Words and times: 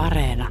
Areena. 0.00 0.48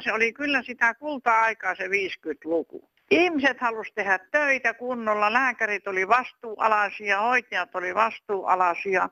se 0.00 0.12
oli 0.12 0.32
kyllä 0.32 0.62
sitä 0.62 0.94
kulta-aikaa 0.94 1.74
se 1.74 1.84
50-luku. 1.86 2.91
Ihmiset 3.12 3.60
halusivat 3.60 3.94
tehdä 3.94 4.18
töitä 4.30 4.74
kunnolla, 4.74 5.32
lääkärit 5.32 5.88
oli 5.88 6.08
vastuualaisia, 6.08 7.20
hoitajat 7.20 7.74
oli 7.74 7.94
vastuualaisia, 7.94 9.08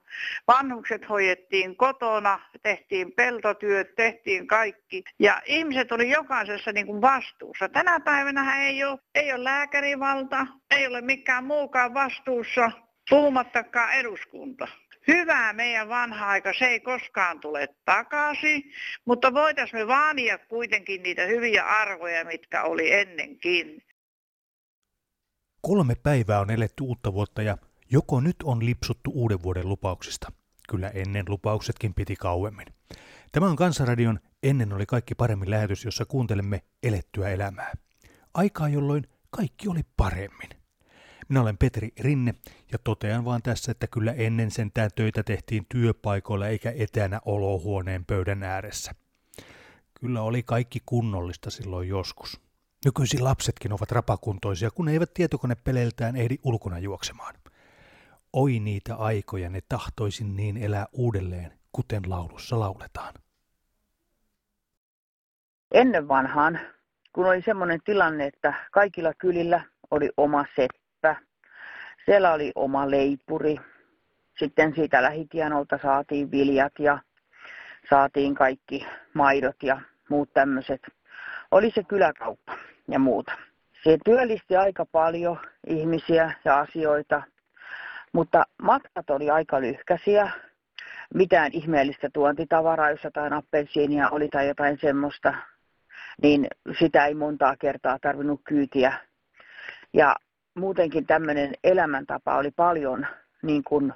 vanhukset 0.48 1.08
hoidettiin 1.08 1.76
kotona, 1.76 2.40
tehtiin 2.62 3.12
peltotyöt, 3.12 3.94
tehtiin 3.94 4.46
kaikki. 4.46 5.04
Ja 5.18 5.42
ihmiset 5.44 5.92
oli 5.92 6.10
jokaisessa 6.10 6.72
niin 6.72 6.86
kuin 6.86 7.00
vastuussa. 7.00 7.68
Tänä 7.68 8.00
päivänä 8.00 8.66
ei 8.66 8.84
ole, 8.84 8.98
ei 9.14 9.32
ole 9.32 9.44
lääkärivalta, 9.44 10.46
ei 10.70 10.86
ole 10.86 11.00
mikään 11.00 11.44
muukaan 11.44 11.94
vastuussa, 11.94 12.70
puhumattakaan 13.10 13.92
eduskunta 13.92 14.68
hyvää 15.08 15.52
meidän 15.52 15.88
vanha 15.88 16.28
aika, 16.28 16.52
se 16.52 16.66
ei 16.66 16.80
koskaan 16.80 17.40
tule 17.40 17.68
takaisin, 17.84 18.72
mutta 19.04 19.34
voitaisiin 19.34 19.80
me 19.80 19.86
vaania 19.86 20.38
kuitenkin 20.38 21.02
niitä 21.02 21.22
hyviä 21.22 21.64
arvoja, 21.64 22.24
mitkä 22.24 22.62
oli 22.62 22.92
ennenkin. 22.92 23.82
Kolme 25.62 25.94
päivää 25.94 26.40
on 26.40 26.50
eletty 26.50 26.82
uutta 26.82 27.12
vuotta 27.12 27.42
ja 27.42 27.58
joko 27.90 28.20
nyt 28.20 28.36
on 28.44 28.66
lipsuttu 28.66 29.10
uuden 29.14 29.42
vuoden 29.42 29.68
lupauksista. 29.68 30.32
Kyllä 30.68 30.88
ennen 30.88 31.24
lupauksetkin 31.28 31.94
piti 31.94 32.16
kauemmin. 32.16 32.66
Tämä 33.32 33.46
on 33.46 33.56
Kansanradion 33.56 34.20
Ennen 34.42 34.72
oli 34.72 34.86
kaikki 34.86 35.14
paremmin 35.14 35.50
lähetys, 35.50 35.84
jossa 35.84 36.04
kuuntelemme 36.04 36.62
elettyä 36.82 37.28
elämää. 37.28 37.72
Aikaa, 38.34 38.68
jolloin 38.68 39.08
kaikki 39.30 39.68
oli 39.68 39.80
paremmin. 39.96 40.48
Minä 41.28 41.40
olen 41.40 41.58
Petri 41.58 41.92
Rinne 42.00 42.34
ja 42.72 42.78
totean 42.84 43.24
vaan 43.24 43.42
tässä, 43.42 43.72
että 43.72 43.86
kyllä 43.86 44.12
ennen 44.12 44.50
sentään 44.50 44.90
töitä 44.94 45.22
tehtiin 45.22 45.66
työpaikoilla 45.68 46.48
eikä 46.48 46.72
etänä 46.76 47.20
olohuoneen 47.24 48.04
pöydän 48.04 48.42
ääressä. 48.42 48.94
Kyllä 50.00 50.22
oli 50.22 50.42
kaikki 50.42 50.78
kunnollista 50.86 51.50
silloin 51.50 51.88
joskus. 51.88 52.40
Nykyisin 52.84 53.24
lapsetkin 53.24 53.72
ovat 53.72 53.90
rapakuntoisia, 53.92 54.70
kun 54.70 54.88
eivät 54.88 55.14
tietokonepeleiltään 55.14 56.16
ehdi 56.16 56.36
ulkona 56.44 56.78
juoksemaan. 56.78 57.34
Oi 58.32 58.58
niitä 58.58 58.96
aikoja, 58.96 59.50
ne 59.50 59.60
tahtoisin 59.68 60.36
niin 60.36 60.56
elää 60.56 60.86
uudelleen, 60.92 61.52
kuten 61.72 62.02
laulussa 62.06 62.60
lauletaan. 62.60 63.14
Ennen 65.72 66.08
vanhaan, 66.08 66.60
kun 67.12 67.26
oli 67.26 67.42
semmoinen 67.42 67.80
tilanne, 67.84 68.26
että 68.26 68.54
kaikilla 68.70 69.14
kylillä 69.14 69.64
oli 69.90 70.10
oma 70.16 70.44
seppä, 70.56 71.16
siellä 72.04 72.32
oli 72.32 72.52
oma 72.54 72.90
leipuri, 72.90 73.56
sitten 74.38 74.74
siitä 74.74 75.02
lähitienolta 75.02 75.78
saatiin 75.82 76.30
viljat 76.30 76.72
ja 76.78 76.98
saatiin 77.90 78.34
kaikki 78.34 78.86
maidot 79.14 79.62
ja 79.62 79.80
muut 80.08 80.32
tämmöiset. 80.32 80.99
Oli 81.50 81.70
se 81.70 81.82
kyläkauppa 81.84 82.56
ja 82.88 82.98
muuta. 82.98 83.32
Se 83.84 83.98
työllisti 84.04 84.56
aika 84.56 84.86
paljon 84.92 85.38
ihmisiä 85.66 86.34
ja 86.44 86.58
asioita, 86.58 87.22
mutta 88.12 88.44
matkat 88.62 89.10
oli 89.10 89.30
aika 89.30 89.60
lyhkäisiä. 89.60 90.30
Mitään 91.14 91.50
ihmeellistä 91.52 92.08
tuontitavaraa, 92.12 92.90
jos 92.90 93.04
jotain 93.04 93.32
appelsiinia 93.32 94.08
oli 94.10 94.28
tai 94.28 94.48
jotain 94.48 94.78
semmoista, 94.80 95.34
niin 96.22 96.46
sitä 96.78 97.06
ei 97.06 97.14
montaa 97.14 97.56
kertaa 97.56 97.98
tarvinnut 97.98 98.40
kyytiä. 98.44 98.92
Ja 99.92 100.16
muutenkin 100.54 101.06
tämmöinen 101.06 101.54
elämäntapa 101.64 102.36
oli 102.36 102.50
paljon 102.50 103.06
niin 103.42 103.64
kuin 103.64 103.92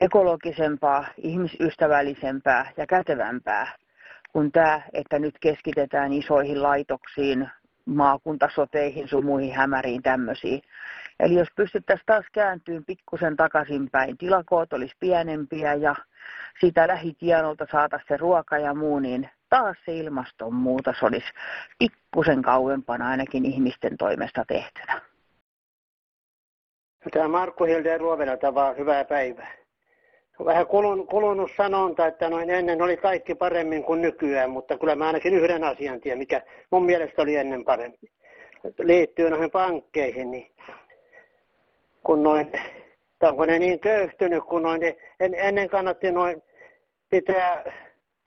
ekologisempaa, 0.00 1.04
ihmisystävällisempää 1.16 2.72
ja 2.76 2.86
kätevämpää 2.86 3.72
kuin 4.34 4.52
tämä, 4.52 4.80
että 4.92 5.18
nyt 5.18 5.34
keskitetään 5.40 6.12
isoihin 6.12 6.62
laitoksiin, 6.62 7.48
maakuntasoteihin, 7.86 9.08
sumuihin, 9.08 9.54
hämäriin, 9.54 10.02
tämmöisiin. 10.02 10.62
Eli 11.20 11.34
jos 11.34 11.48
pystyttäisiin 11.56 12.06
taas 12.06 12.24
kääntyyn 12.32 12.84
pikkusen 12.84 13.36
takaisinpäin, 13.36 14.18
tilakoot 14.18 14.72
olisi 14.72 14.94
pienempiä 15.00 15.74
ja 15.74 15.94
siitä 16.60 16.88
lähitienolta 16.88 17.66
saataisiin 17.72 18.08
se 18.08 18.16
ruoka 18.16 18.58
ja 18.58 18.74
muu, 18.74 18.98
niin 18.98 19.28
taas 19.48 19.76
se 19.84 19.96
ilmastonmuutos 19.96 21.02
olisi 21.02 21.26
pikkusen 21.78 22.42
kauempana 22.42 23.08
ainakin 23.08 23.44
ihmisten 23.44 23.96
toimesta 23.96 24.44
tehtynä. 24.48 25.00
Tämä 27.12 27.28
Markku 27.28 27.64
Hilde 27.64 27.98
Ruovelata 27.98 28.54
vaan 28.54 28.76
hyvää 28.76 29.04
päivää. 29.04 29.63
Vähän 30.44 30.66
kulun, 30.66 31.06
kulunut 31.06 31.50
sanonta, 31.56 32.06
että 32.06 32.28
noin 32.28 32.50
ennen 32.50 32.82
oli 32.82 32.96
kaikki 32.96 33.34
paremmin 33.34 33.84
kuin 33.84 34.02
nykyään, 34.02 34.50
mutta 34.50 34.78
kyllä 34.78 34.96
mä 34.96 35.06
ainakin 35.06 35.34
yhden 35.34 35.64
asian 35.64 36.00
tiedän, 36.00 36.18
mikä 36.18 36.42
mun 36.70 36.84
mielestä 36.84 37.22
oli 37.22 37.36
ennen 37.36 37.64
parempi. 37.64 38.06
Liittyy 38.78 39.30
noihin 39.30 39.50
pankkeihin, 39.50 40.30
niin 40.30 40.50
kun 42.04 42.22
noin, 42.22 42.52
onko 43.22 43.46
ne 43.46 43.58
niin 43.58 43.80
köyhtynyt, 43.80 44.44
kun 44.44 44.62
noin, 44.62 44.82
en, 45.20 45.34
ennen 45.34 45.68
kannatti 45.68 46.12
noin 46.12 46.42
pitää 47.10 47.72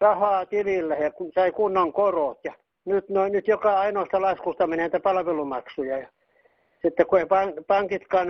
rahaa 0.01 0.45
tilillä 0.45 0.95
ja 0.95 1.11
sai 1.35 1.51
kunnon 1.51 1.93
korot. 1.93 2.39
Ja 2.43 2.53
nyt, 2.85 3.09
noin, 3.09 3.31
nyt 3.31 3.47
joka 3.47 3.79
ainoasta 3.79 4.21
laskusta 4.21 4.67
menee 4.67 4.83
näitä 4.83 4.99
palvelumaksuja. 4.99 5.97
Ja 5.97 6.07
sitten 6.81 7.05
kun 7.05 7.19
ei 7.19 7.25
pankitkaan 7.67 8.27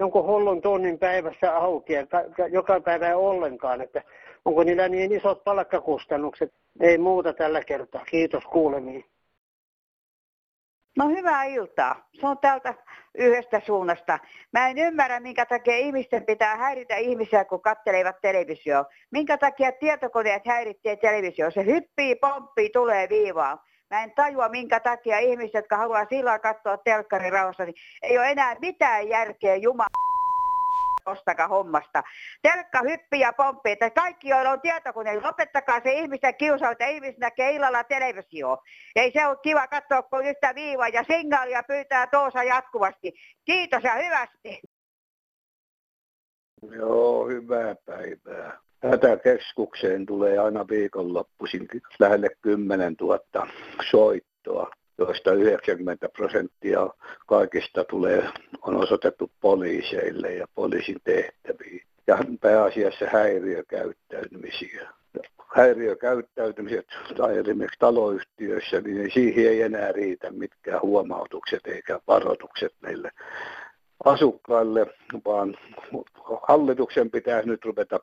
jonkun 0.00 0.24
hullun 0.24 0.62
tunnin 0.62 0.98
päivässä 0.98 1.56
auki 1.56 1.92
ja 1.92 2.06
joka 2.48 2.80
päivä 2.80 3.08
ei 3.08 3.14
ollenkaan, 3.14 3.80
että 3.80 4.02
onko 4.44 4.64
niillä 4.64 4.88
niin 4.88 5.12
isot 5.12 5.44
palkkakustannukset. 5.44 6.54
Ei 6.80 6.98
muuta 6.98 7.32
tällä 7.32 7.64
kertaa. 7.64 8.04
Kiitos 8.04 8.44
kuulemiin. 8.44 9.04
No 10.96 11.08
hyvää 11.08 11.44
iltaa. 11.44 12.08
Se 12.20 12.26
on 12.26 12.38
täältä 12.38 12.74
yhdestä 13.14 13.60
suunnasta. 13.66 14.18
Mä 14.52 14.68
en 14.68 14.78
ymmärrä, 14.78 15.20
minkä 15.20 15.46
takia 15.46 15.76
ihmisten 15.76 16.26
pitää 16.26 16.56
häiritä 16.56 16.96
ihmisiä, 16.96 17.44
kun 17.44 17.62
katselevat 17.62 18.20
televisioa. 18.20 18.84
Minkä 19.10 19.38
takia 19.38 19.72
tietokoneet 19.72 20.46
häiritsee 20.46 20.96
televisioa. 20.96 21.50
Se 21.50 21.64
hyppii, 21.64 22.14
pomppii, 22.14 22.70
tulee 22.70 23.08
viivaan. 23.08 23.58
Mä 23.90 24.02
en 24.02 24.12
tajua, 24.14 24.48
minkä 24.48 24.80
takia 24.80 25.18
ihmiset, 25.18 25.54
jotka 25.54 25.76
haluaa 25.76 26.06
sillä 26.08 26.38
katsoa 26.38 26.76
telkkarin 26.76 27.32
rauhassa, 27.32 27.64
niin 27.64 27.74
ei 28.02 28.18
ole 28.18 28.30
enää 28.30 28.56
mitään 28.60 29.08
järkeä 29.08 29.56
Jumala 29.56 30.10
ostaka 31.06 31.48
hommasta. 31.48 32.02
Telkka 32.42 32.80
hyppii 32.82 33.20
ja 33.20 33.32
pomppii, 33.32 33.72
että 33.72 33.90
kaikki, 33.90 34.28
joilla 34.28 34.50
on 34.50 34.60
tietokone, 34.60 35.20
lopettakaa 35.20 35.80
se 35.80 35.92
ihmisten 35.92 36.34
kiusaus, 36.34 36.72
että 36.72 36.86
ihmiset 36.86 37.18
näkee 37.18 37.50
illalla 37.50 37.84
televisio. 37.84 38.58
Ei 38.96 39.12
se 39.12 39.26
ole 39.26 39.36
kiva 39.42 39.66
katsoa 39.66 40.02
kuin 40.02 40.26
yhtä 40.26 40.54
viivaa 40.54 40.88
ja 40.88 41.04
signaalia 41.04 41.62
pyytää 41.62 42.06
tuossa 42.06 42.42
jatkuvasti. 42.42 43.12
Kiitos 43.44 43.82
ja 43.82 43.94
hyvästi. 43.94 44.60
Joo, 46.62 47.28
hyvää 47.28 47.74
päivää 47.86 48.58
hätäkeskukseen 48.82 50.06
tulee 50.06 50.38
aina 50.38 50.68
viikonloppuisin 50.68 51.68
lähelle 51.98 52.28
10 52.42 52.96
000 53.00 53.18
soittoa, 53.90 54.70
joista 54.98 55.32
90 55.32 56.08
prosenttia 56.08 56.88
kaikista 57.26 57.84
tulee, 57.84 58.28
on 58.62 58.76
osoitettu 58.76 59.30
poliiseille 59.40 60.34
ja 60.34 60.46
poliisin 60.54 61.00
tehtäviin. 61.04 61.82
Ja 62.06 62.18
pääasiassa 62.40 63.06
häiriökäyttäytymisiä. 63.12 64.88
Häiriökäyttäytymiset 65.54 66.86
tai 67.16 67.38
esimerkiksi 67.38 67.78
taloyhtiöissä, 67.78 68.80
niin 68.80 69.10
siihen 69.10 69.46
ei 69.46 69.62
enää 69.62 69.92
riitä 69.92 70.30
mitkään 70.30 70.82
huomautukset 70.82 71.66
eikä 71.66 72.00
varoitukset 72.06 72.72
meille 72.80 73.10
asukkaille, 74.04 74.86
vaan 75.24 75.56
hallituksen 76.48 77.10
pitäisi 77.10 77.48
nyt 77.48 77.64
ruveta 77.64 78.00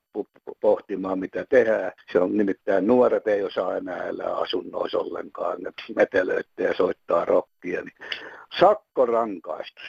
pohtimaan, 0.61 1.19
mitä 1.19 1.45
tehdään. 1.49 1.91
Se 2.11 2.19
on 2.19 2.37
nimittäin 2.37 2.87
nuoret 2.87 3.27
ei 3.27 3.43
osaa 3.43 3.77
enää 3.77 4.03
elää 4.03 4.35
asunnoissa 4.35 4.97
ollenkaan, 4.97 5.61
ne 5.61 5.71
metelöitte 5.95 6.63
ja 6.63 6.73
soittaa 6.73 7.25
rokkia. 7.25 7.81
Niin 7.81 7.95
sakkorankaistus, 8.59 9.83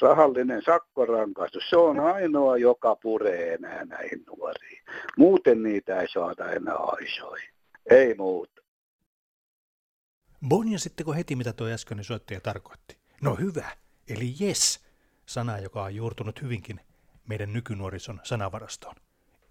rahallinen 0.00 0.62
sakkorankaistus, 0.62 1.70
se 1.70 1.76
on 1.76 2.00
ainoa, 2.00 2.56
joka 2.56 2.96
puree 2.96 3.54
enää 3.54 3.84
näihin 3.84 4.24
nuoriin. 4.26 4.82
Muuten 5.18 5.62
niitä 5.62 6.00
ei 6.00 6.08
saada 6.08 6.50
enää 6.52 6.76
aisoihin. 6.76 7.48
Ei 7.90 8.14
muuta. 8.14 8.62
Bonjasitteko 10.48 11.12
heti, 11.12 11.36
mitä 11.36 11.52
tuo 11.52 11.66
äskeinen 11.66 12.04
soittaja 12.04 12.40
tarkoitti? 12.40 12.96
No 13.22 13.34
hyvä, 13.34 13.70
eli 14.08 14.34
yes, 14.40 14.85
sana, 15.26 15.58
joka 15.58 15.82
on 15.82 15.94
juurtunut 15.94 16.42
hyvinkin 16.42 16.80
meidän 17.28 17.52
nykynuorison 17.52 18.20
sanavarastoon. 18.22 18.94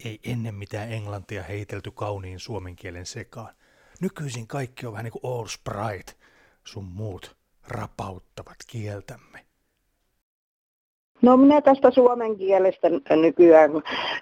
Ei 0.06 0.20
ennen 0.24 0.56
mitään 0.56 0.92
englantia 0.92 1.44
heitelty 1.44 1.92
kauniin 1.92 2.40
suomen 2.40 2.76
kielen 2.76 3.06
sekaan. 3.06 3.54
Nykyisin 4.02 4.48
kaikki 4.48 4.86
on 4.86 4.92
vähän 4.92 5.04
niin 5.04 5.12
kuin 5.22 5.34
All 5.34 5.46
Sprite, 5.46 6.14
sun 6.64 6.86
muut 6.86 7.36
rapauttavat 7.68 8.58
kieltämme. 8.68 9.46
No 11.22 11.38
minä 11.38 11.62
tästä 11.62 11.92
suomen 11.92 12.38
kielestä 12.38 12.88
nykyään. 13.16 13.72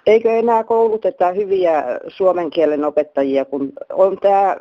Eikö 0.06 0.38
enää 0.38 0.64
kouluteta 0.64 1.32
hyviä 1.32 1.84
suomen 2.08 2.50
kielen 2.50 2.84
opettajia, 2.84 3.44
kun 3.44 3.72
on 3.92 4.18
tämä 4.20 4.56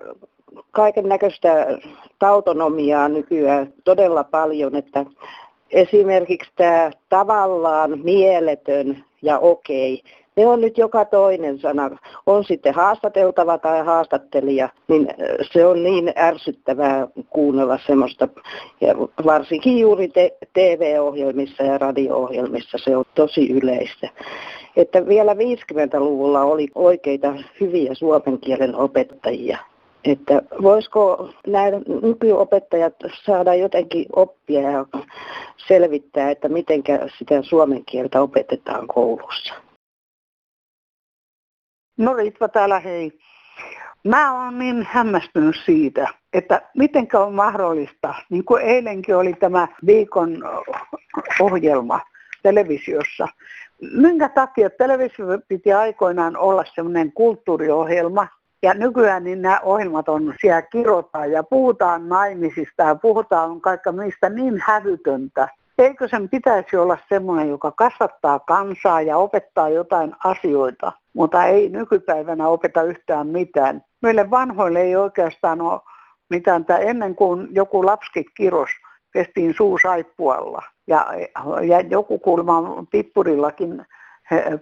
kaiken 0.72 1.10
näköistä 1.10 1.80
tautonomiaa 2.20 3.10
nykyään 3.10 3.74
todella 3.84 4.24
paljon, 4.24 4.76
että 4.76 5.06
esimerkiksi 5.74 6.52
tämä 6.56 6.92
tavallaan 7.10 8.00
mieletön 8.04 9.04
ja 9.22 9.40
okei, 9.40 10.04
ne 10.36 10.48
on 10.48 10.62
nyt 10.62 10.78
joka 10.78 11.06
toinen 11.06 11.60
sana. 11.60 11.98
On 12.26 12.44
sitten 12.44 12.74
haastateltava 12.74 13.58
tai 13.58 13.86
haastattelija, 13.86 14.70
niin 14.88 15.08
se 15.54 15.66
on 15.66 15.84
niin 15.84 16.14
ärsyttävää 16.18 17.08
kuunnella 17.30 17.80
semmoista. 17.88 18.28
Ja 18.82 18.96
varsinkin 19.26 19.80
juuri 19.80 20.08
te- 20.08 20.38
TV-ohjelmissa 20.54 21.64
ja 21.64 21.78
radio-ohjelmissa 21.78 22.78
se 22.78 22.98
on 22.98 23.06
tosi 23.16 23.52
yleistä. 23.52 24.10
Että 24.78 25.08
vielä 25.08 25.34
50-luvulla 25.34 26.42
oli 26.42 26.68
oikeita 26.76 27.34
hyviä 27.60 27.94
suomen 27.94 28.40
kielen 28.40 28.76
opettajia. 28.76 29.58
Että 30.04 30.42
voisiko 30.62 31.30
nämä 31.48 31.66
nykyopettajat 32.02 32.94
saada 33.26 33.56
jotenkin 33.56 34.06
oppia 34.16 34.62
ja 34.62 34.86
selvittää, 35.68 36.32
että 36.32 36.50
miten 36.50 36.84
sitä 37.18 37.42
suomen 37.42 37.86
kieltä 37.86 38.22
opetetaan 38.22 38.88
koulussa? 38.88 39.54
No 41.98 42.14
Ritva 42.14 42.48
täällä 42.48 42.80
hei. 42.80 43.20
Mä 44.04 44.46
oon 44.46 44.60
niin 44.60 44.88
hämmästynyt 44.90 45.56
siitä, 45.66 46.08
että 46.34 46.62
miten 46.78 47.08
on 47.14 47.34
mahdollista, 47.34 48.16
niin 48.30 48.46
kuin 48.46 48.64
eilenkin 48.64 49.16
oli 49.16 49.34
tämä 49.34 49.68
viikon 49.86 50.44
ohjelma 51.40 52.00
televisiossa. 52.44 53.28
Minkä 53.82 54.30
takia 54.30 54.70
televisio 54.70 55.26
piti 55.48 55.74
aikoinaan 55.74 56.38
olla 56.38 56.64
semmoinen 56.76 57.12
kulttuuriohjelma, 57.12 58.28
ja 58.64 58.74
nykyään 58.74 59.24
niin 59.24 59.42
nämä 59.42 59.60
ohjelmat 59.64 60.10
on 60.10 60.34
siellä 60.42 60.62
kirotaan 60.62 61.32
ja 61.32 61.44
puhutaan 61.44 62.10
naimisista 62.10 62.84
ja 62.84 62.96
puhutaan 62.96 63.62
kaikka 63.62 63.92
mistä 63.92 64.30
niin 64.30 64.64
hävytöntä. 64.66 65.48
Eikö 65.78 66.08
sen 66.08 66.30
pitäisi 66.30 66.78
olla 66.78 66.98
semmoinen, 67.10 67.50
joka 67.50 67.72
kasvattaa 67.72 68.40
kansaa 68.40 69.02
ja 69.02 69.18
opettaa 69.18 69.70
jotain 69.70 70.16
asioita, 70.24 70.92
mutta 71.14 71.46
ei 71.46 71.70
nykypäivänä 71.70 72.48
opeta 72.48 72.84
yhtään 72.84 73.28
mitään. 73.28 73.82
Meille 74.02 74.30
vanhoille 74.30 74.82
ei 74.82 74.96
oikeastaan 74.96 75.62
ole 75.62 75.82
mitään. 76.30 76.66
Tämä 76.66 76.80
ennen 76.80 77.16
kuin 77.16 77.48
joku 77.52 77.86
lapski 77.86 78.26
kiros, 78.38 78.70
pestiin 79.14 79.54
suu 79.58 79.78
saippualla. 79.78 80.62
Ja, 80.88 81.08
ja 81.68 81.82
joku 81.82 82.20
kulma 82.20 82.86
pippurillakin 82.92 83.86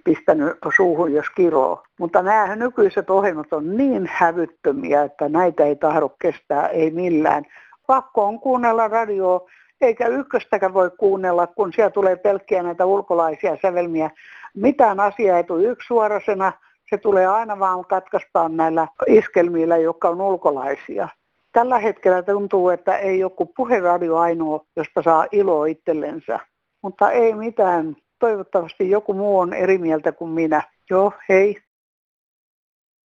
pistänyt 0.05 0.57
suuhun, 0.75 1.13
jos 1.13 1.29
kiroo. 1.35 1.83
Mutta 1.99 2.23
nämä 2.23 2.55
nykyiset 2.55 3.09
ohjelmat 3.09 3.53
on 3.53 3.77
niin 3.77 4.09
hävyttömiä, 4.13 5.03
että 5.03 5.29
näitä 5.29 5.63
ei 5.65 5.75
tahdo 5.75 6.09
kestää, 6.21 6.67
ei 6.67 6.91
millään. 6.91 7.43
Pakko 7.87 8.25
on 8.25 8.39
kuunnella 8.39 8.87
radioa, 8.87 9.49
eikä 9.81 10.07
ykköstäkään 10.07 10.73
voi 10.73 10.91
kuunnella, 10.97 11.47
kun 11.47 11.73
siellä 11.73 11.89
tulee 11.89 12.15
pelkkiä 12.15 12.63
näitä 12.63 12.85
ulkolaisia 12.85 13.57
sävelmiä. 13.61 14.09
Mitään 14.55 14.99
asiaa 14.99 15.37
ei 15.37 15.43
tule 15.43 15.63
yksisuorasena, 15.63 16.53
se 16.89 16.97
tulee 16.97 17.27
aina 17.27 17.59
vaan 17.59 17.85
katkaistaan 17.85 18.57
näillä 18.57 18.87
iskelmillä, 19.07 19.77
jotka 19.77 20.09
on 20.09 20.21
ulkolaisia. 20.21 21.09
Tällä 21.51 21.79
hetkellä 21.79 22.23
tuntuu, 22.23 22.69
että 22.69 22.97
ei 22.97 23.19
joku 23.19 23.45
puheradio 23.45 24.17
ainoa, 24.17 24.65
josta 24.75 25.01
saa 25.01 25.25
iloa 25.31 25.65
itsellensä. 25.65 26.39
Mutta 26.83 27.11
ei 27.11 27.33
mitään, 27.33 27.95
toivottavasti 28.21 28.89
joku 28.89 29.13
muu 29.13 29.39
on 29.39 29.53
eri 29.53 29.77
mieltä 29.77 30.11
kuin 30.11 30.31
minä. 30.31 30.63
Joo, 30.89 31.13
hei. 31.29 31.57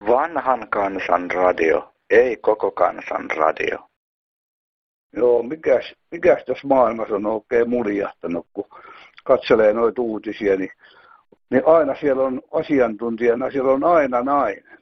Vanhan 0.08 0.68
kansan 0.70 1.32
radio, 1.32 1.94
ei 2.10 2.38
koko 2.38 2.72
kansan 2.72 3.30
radio. 3.38 3.78
Joo, 5.14 5.44
mikäs, 5.44 5.94
mikäs 6.12 6.46
tässä 6.46 6.68
maailmassa 6.68 7.16
on 7.16 7.26
oikein 7.26 7.70
muljahtanut, 7.70 8.48
kun 8.54 8.66
katselee 9.24 9.74
noita 9.74 10.02
uutisia, 10.02 10.56
niin, 10.56 10.72
niin 11.50 11.64
aina 11.66 11.96
siellä 12.00 12.24
on 12.24 12.42
asiantuntijana, 12.52 13.52
siellä 13.52 13.72
on 13.72 13.84
aina 13.84 14.22
nainen. 14.22 14.80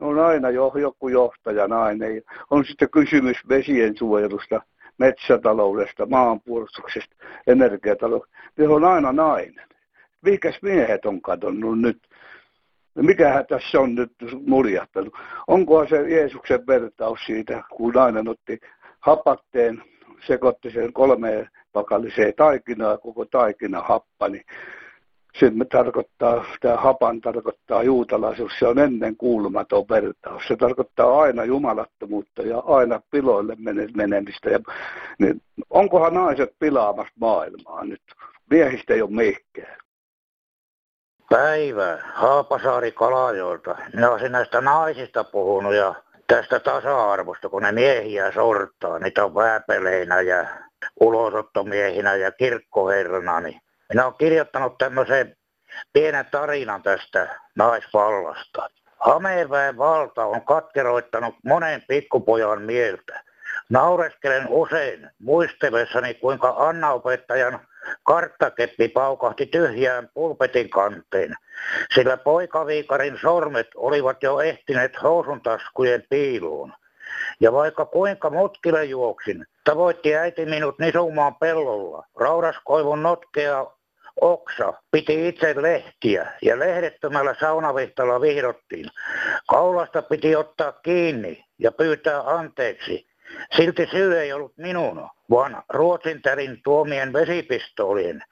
On 0.00 0.18
aina 0.18 0.50
jo, 0.50 0.72
joku 0.80 1.08
johtaja 1.08 1.68
nainen. 1.68 2.22
On 2.50 2.64
sitten 2.64 2.90
kysymys 2.90 3.36
vesien 3.48 3.96
suojelusta, 3.96 4.62
metsätaloudesta, 5.02 6.06
maanpuolustuksesta, 6.06 7.16
energiataloudesta. 7.46 8.36
Ne 8.56 8.68
on 8.68 8.84
aina 8.84 9.12
nainen 9.12 9.72
mikäs 10.22 10.58
miehet 10.62 11.06
on 11.06 11.22
kadonnut 11.22 11.80
nyt? 11.80 11.98
Mikähän 12.94 13.46
tässä 13.46 13.80
on 13.80 13.94
nyt 13.94 14.12
muljahtanut? 14.46 15.14
Onkohan 15.46 15.88
se 15.88 16.10
Jeesuksen 16.10 16.66
vertaus 16.66 17.20
siitä, 17.26 17.62
kun 17.70 17.92
nainen 17.92 18.28
otti 18.28 18.60
hapatteen, 19.00 19.82
sekoitti 20.26 20.70
sen 20.70 20.92
kolmeen 20.92 21.48
pakalliseen 21.72 22.34
taikinaa, 22.36 22.98
koko 22.98 23.24
taikina 23.24 23.80
happa, 23.80 24.28
niin 24.28 24.44
se 25.38 25.52
tarkoittaa, 25.72 26.44
tämä 26.60 26.76
hapan 26.76 27.20
tarkoittaa 27.20 27.82
juutalaisuus, 27.82 28.52
se 28.58 28.66
on 28.66 28.78
ennen 28.78 29.16
kuulumaton 29.16 29.84
vertaus. 29.88 30.42
Se 30.48 30.56
tarkoittaa 30.56 31.20
aina 31.22 31.44
jumalattomuutta 31.44 32.42
ja 32.42 32.58
aina 32.58 33.00
piloille 33.10 33.56
menemistä. 33.94 34.50
Ja, 34.50 34.58
niin 35.18 35.42
onkohan 35.70 36.14
naiset 36.14 36.54
pilaamassa 36.58 37.12
maailmaa 37.20 37.84
nyt? 37.84 38.02
Miehistä 38.50 38.94
ei 38.94 39.02
ole 39.02 39.10
mihkään. 39.10 39.76
Päivä, 41.30 41.98
Haapasaari 42.14 42.92
Kalajoilta. 42.92 43.76
Minä 43.94 44.10
olisin 44.10 44.32
näistä 44.32 44.60
naisista 44.60 45.24
puhunut 45.24 45.74
ja 45.74 45.94
tästä 46.26 46.60
tasa-arvosta, 46.60 47.48
kun 47.48 47.62
ne 47.62 47.72
miehiä 47.72 48.32
sortaa. 48.32 48.98
Niitä 48.98 49.24
on 49.24 49.34
vääpeleinä 49.34 50.20
ja 50.20 50.46
ulosottomiehinä 51.00 52.14
ja 52.14 52.32
kirkkoherrana. 52.32 53.40
Niin 53.40 53.60
minä 53.88 54.04
olen 54.04 54.14
kirjoittanut 54.18 54.78
tämmöisen 54.78 55.36
pienen 55.92 56.26
tarinan 56.30 56.82
tästä 56.82 57.40
naisvallasta. 57.56 58.68
Hameenväen 58.98 59.78
valta 59.78 60.24
on 60.24 60.42
katkeroittanut 60.42 61.34
monen 61.44 61.82
pikkupojan 61.88 62.62
mieltä. 62.62 63.22
Naureskelen 63.68 64.48
usein 64.48 65.10
muistellessani, 65.18 66.14
kuinka 66.14 66.54
Anna-opettajan 66.58 67.60
Karttakeppi 68.02 68.88
paukahti 68.88 69.46
tyhjään 69.46 70.08
pulpetin 70.14 70.70
kanteen, 70.70 71.34
sillä 71.94 72.16
poikaviikarin 72.16 73.18
sormet 73.20 73.68
olivat 73.74 74.22
jo 74.22 74.40
ehtineet 74.40 75.02
housuntaskujen 75.02 76.04
piiluun. 76.10 76.72
Ja 77.42 77.52
vaikka 77.52 77.84
kuinka 77.84 78.30
mutkille 78.30 78.84
juoksin, 78.84 79.46
tavoitti 79.64 80.16
äiti 80.16 80.46
minut 80.46 80.78
nisumaan 80.78 81.34
pellolla. 81.34 82.06
Rauraskoivun 82.16 83.02
notkea 83.02 83.66
oksa 84.20 84.72
piti 84.90 85.28
itse 85.28 85.62
lehtiä 85.62 86.32
ja 86.42 86.58
lehdettömällä 86.58 87.34
saunavihtalla 87.40 88.20
vihdottiin. 88.20 88.86
Kaulasta 89.50 90.02
piti 90.02 90.36
ottaa 90.36 90.72
kiinni 90.72 91.44
ja 91.58 91.72
pyytää 91.72 92.20
anteeksi. 92.20 93.06
Silti 93.56 93.88
syy 93.90 94.18
ei 94.20 94.32
ollut 94.32 94.52
minun, 94.56 95.08
vaan 95.30 95.62
Ruotsin 95.68 96.22
tärin 96.22 96.60
tuomien 96.64 97.12
vesipistoolien, 97.12 98.22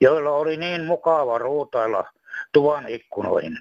joilla 0.00 0.30
oli 0.30 0.56
niin 0.56 0.84
mukava 0.84 1.38
ruutailla 1.38 2.04
tuvan 2.52 2.88
ikkunoihin. 2.88 3.58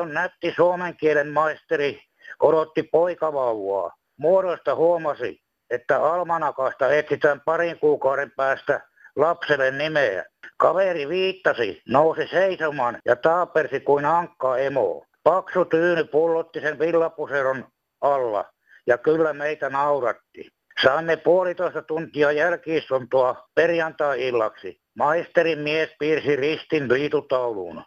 on 0.00 0.14
nätti 0.14 0.52
suomen 0.56 0.96
kielen 0.96 1.28
maisteri 1.28 2.02
odotti 2.40 2.82
poikavauvaa. 2.82 3.96
Muodosta 4.16 4.74
huomasi, 4.74 5.40
että 5.70 6.02
almanakasta 6.04 6.88
etsitään 6.88 7.40
parin 7.40 7.78
kuukauden 7.78 8.30
päästä 8.36 8.80
lapselle 9.16 9.70
nimeä. 9.70 10.24
Kaveri 10.56 11.08
viittasi, 11.08 11.82
nousi 11.88 12.26
seisomaan 12.26 12.98
ja 13.04 13.16
taapersi 13.16 13.80
kuin 13.80 14.04
ankka 14.04 14.58
emo. 14.58 15.04
Paksu 15.22 15.64
tyyny 15.64 16.04
pullotti 16.04 16.60
sen 16.60 16.78
villapuseron 16.78 17.64
alla 18.00 18.44
ja 18.86 18.98
kyllä 18.98 19.32
meitä 19.32 19.70
nauratti. 19.70 20.48
Saimme 20.82 21.16
puolitoista 21.16 21.82
tuntia 21.82 22.32
jälkiistuntoa 22.32 23.48
perjantai-illaksi. 23.54 24.80
Maisterin 24.98 25.58
mies 25.58 25.90
piirsi 25.98 26.36
ristin 26.36 26.88
liitutauluun, 26.88 27.82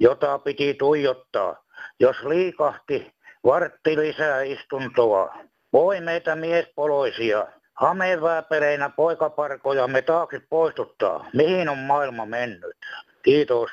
jota 0.00 0.38
piti 0.38 0.74
tuijottaa. 0.74 1.62
Jos 2.00 2.16
liikahti, 2.22 3.12
vartti 3.44 3.96
lisää 3.96 4.42
istuntoa. 4.42 5.34
Voi 5.72 6.00
meitä 6.00 6.36
miespoloisia, 6.36 7.46
hameenvääpereinä 7.74 8.88
poikaparkoja 8.88 9.86
me 9.86 10.02
taakse 10.02 10.40
poistuttaa. 10.50 11.26
Mihin 11.34 11.68
on 11.68 11.78
maailma 11.78 12.26
mennyt? 12.26 12.76
Kiitos. 13.22 13.70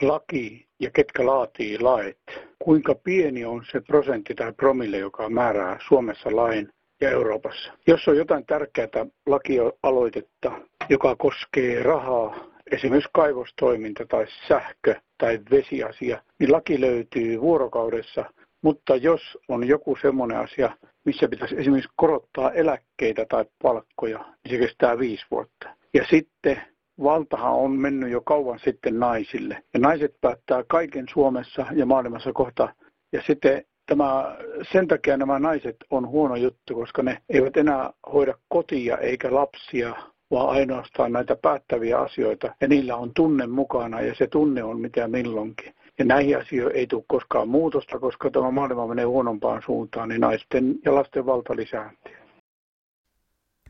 Laki 0.00 0.66
ja 0.80 0.90
ketkä 0.90 1.26
laatii 1.26 1.78
lait. 1.78 2.18
Kuinka 2.58 2.94
pieni 2.94 3.44
on 3.44 3.64
se 3.72 3.80
prosentti 3.80 4.34
tai 4.34 4.52
promille, 4.52 4.98
joka 4.98 5.28
määrää 5.28 5.78
Suomessa 5.88 6.36
lain 6.36 6.68
ja 7.00 7.10
Euroopassa. 7.10 7.72
Jos 7.86 8.08
on 8.08 8.16
jotain 8.16 8.46
tärkeää 8.46 9.06
lakialoitetta, 9.26 10.52
joka 10.88 11.16
koskee 11.16 11.82
rahaa, 11.82 12.36
esimerkiksi 12.72 13.10
kaivostoiminta 13.12 14.06
tai 14.06 14.26
sähkö 14.48 14.94
tai 15.20 15.40
vesiasia, 15.50 16.22
niin 16.38 16.52
laki 16.52 16.80
löytyy 16.80 17.40
vuorokaudessa. 17.40 18.24
Mutta 18.62 18.96
jos 18.96 19.20
on 19.48 19.68
joku 19.68 19.96
semmoinen 20.02 20.38
asia, 20.38 20.70
missä 21.04 21.28
pitäisi 21.28 21.54
esimerkiksi 21.58 21.90
korottaa 21.96 22.52
eläkkeitä 22.52 23.26
tai 23.28 23.44
palkkoja, 23.62 24.18
niin 24.18 24.50
se 24.50 24.58
kestää 24.58 24.98
viisi 24.98 25.26
vuotta. 25.30 25.68
Ja 25.94 26.04
sitten 26.10 26.62
valtahan 27.02 27.52
on 27.52 27.70
mennyt 27.70 28.10
jo 28.10 28.20
kauan 28.20 28.58
sitten 28.64 29.00
naisille. 29.00 29.62
Ja 29.74 29.80
naiset 29.80 30.14
päättää 30.20 30.64
kaiken 30.68 31.04
Suomessa 31.12 31.66
ja 31.72 31.86
maailmassa 31.86 32.32
kohta. 32.32 32.74
Ja 33.12 33.22
sitten 33.26 33.64
tämä, 33.86 34.36
sen 34.72 34.88
takia 34.88 35.16
nämä 35.16 35.38
naiset 35.38 35.76
on 35.90 36.08
huono 36.08 36.36
juttu, 36.36 36.74
koska 36.74 37.02
ne 37.02 37.22
eivät 37.28 37.56
enää 37.56 37.90
hoida 38.12 38.34
kotia 38.48 38.98
eikä 38.98 39.34
lapsia, 39.34 39.94
vaan 40.30 40.48
ainoastaan 40.48 41.12
näitä 41.12 41.36
päättäviä 41.36 41.98
asioita. 41.98 42.54
Ja 42.60 42.68
niillä 42.68 42.96
on 42.96 43.14
tunne 43.14 43.46
mukana 43.46 44.00
ja 44.00 44.14
se 44.14 44.26
tunne 44.26 44.62
on 44.62 44.80
mitä 44.80 45.08
milloinkin. 45.08 45.74
Ja 45.98 46.04
näihin 46.04 46.38
asioihin 46.38 46.78
ei 46.78 46.86
tule 46.86 47.04
koskaan 47.06 47.48
muutosta, 47.48 47.98
koska 47.98 48.30
tämä 48.30 48.50
maailma 48.50 48.86
menee 48.86 49.04
huonompaan 49.04 49.62
suuntaan, 49.66 50.08
niin 50.08 50.20
naisten 50.20 50.74
ja 50.84 50.94
lasten 50.94 51.26
valta 51.26 51.56
lisääntyy. 51.56 52.20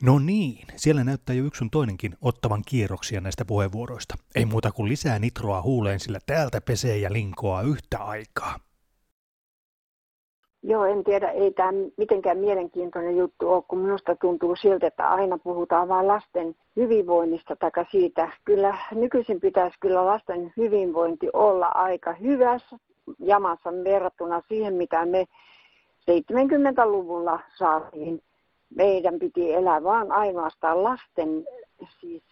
No 0.03 0.19
niin, 0.19 0.67
siellä 0.77 1.05
näyttää 1.05 1.37
jo 1.37 1.45
yksi 1.45 1.65
toinenkin 1.73 2.15
ottavan 2.21 2.63
kierroksia 2.67 3.21
näistä 3.21 3.45
puheenvuoroista. 3.45 4.15
Ei 4.35 4.45
muuta 4.45 4.73
kuin 4.73 4.89
lisää 4.89 5.19
nitroa 5.19 5.63
huuleen, 5.63 6.01
sillä 6.01 6.19
täältä 6.27 6.61
pesee 6.61 6.99
ja 6.99 7.13
linkoaa 7.13 7.63
yhtä 7.63 7.99
aikaa. 7.99 8.57
Joo, 10.63 10.85
en 10.85 11.05
tiedä, 11.05 11.31
ei 11.31 11.51
tämä 11.51 11.73
mitenkään 11.97 12.39
mielenkiintoinen 12.39 13.17
juttu 13.17 13.53
ole, 13.53 13.63
kun 13.69 13.79
minusta 13.79 14.17
tuntuu 14.17 14.57
siltä, 14.57 14.87
että 14.87 15.09
aina 15.09 15.39
puhutaan 15.39 15.89
vain 15.89 16.09
lasten 16.09 16.55
hyvinvoinnista 16.77 17.57
tai 17.57 17.71
siitä. 17.91 18.29
Kyllä 18.45 18.79
nykyisin 18.95 19.41
pitäisi 19.41 19.77
kyllä 19.81 20.07
lasten 20.07 20.53
hyvinvointi 20.57 21.29
olla 21.33 21.67
aika 21.67 22.13
hyvässä 22.13 22.79
jamassa 23.19 23.73
verrattuna 23.85 24.43
siihen, 24.49 24.75
mitä 24.75 25.07
me 25.07 25.25
70-luvulla 26.11 27.41
saatiin. 27.59 28.23
Meidän 28.77 29.19
piti 29.19 29.53
elää 29.53 29.83
vain 29.83 30.13
ainoastaan 30.13 30.85
lasten, 30.85 31.45
siis 32.01 32.23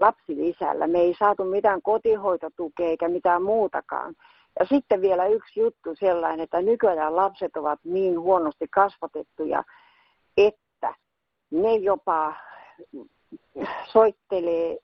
lapsilisällä. 0.00 0.86
Me 0.86 0.98
ei 0.98 1.14
saatu 1.18 1.44
mitään 1.44 1.82
kotihoitotukea 1.82 2.86
eikä 2.86 3.08
mitään 3.08 3.42
muutakaan. 3.42 4.14
Ja 4.60 4.66
sitten 4.66 5.00
vielä 5.00 5.26
yksi 5.26 5.60
juttu 5.60 5.94
sellainen, 5.94 6.40
että 6.40 6.62
nykyään 6.62 7.16
lapset 7.16 7.56
ovat 7.56 7.80
niin 7.84 8.20
huonosti 8.20 8.66
kasvatettuja, 8.68 9.62
että 10.36 10.94
ne 11.50 11.74
jopa 11.74 12.34
soittelee 13.92 14.78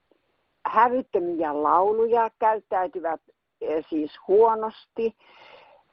hävyttömiä 0.67 1.63
lauluja, 1.63 2.31
käyttäytyvät 2.39 3.21
eh, 3.61 3.85
siis 3.91 4.11
huonosti. 4.29 5.17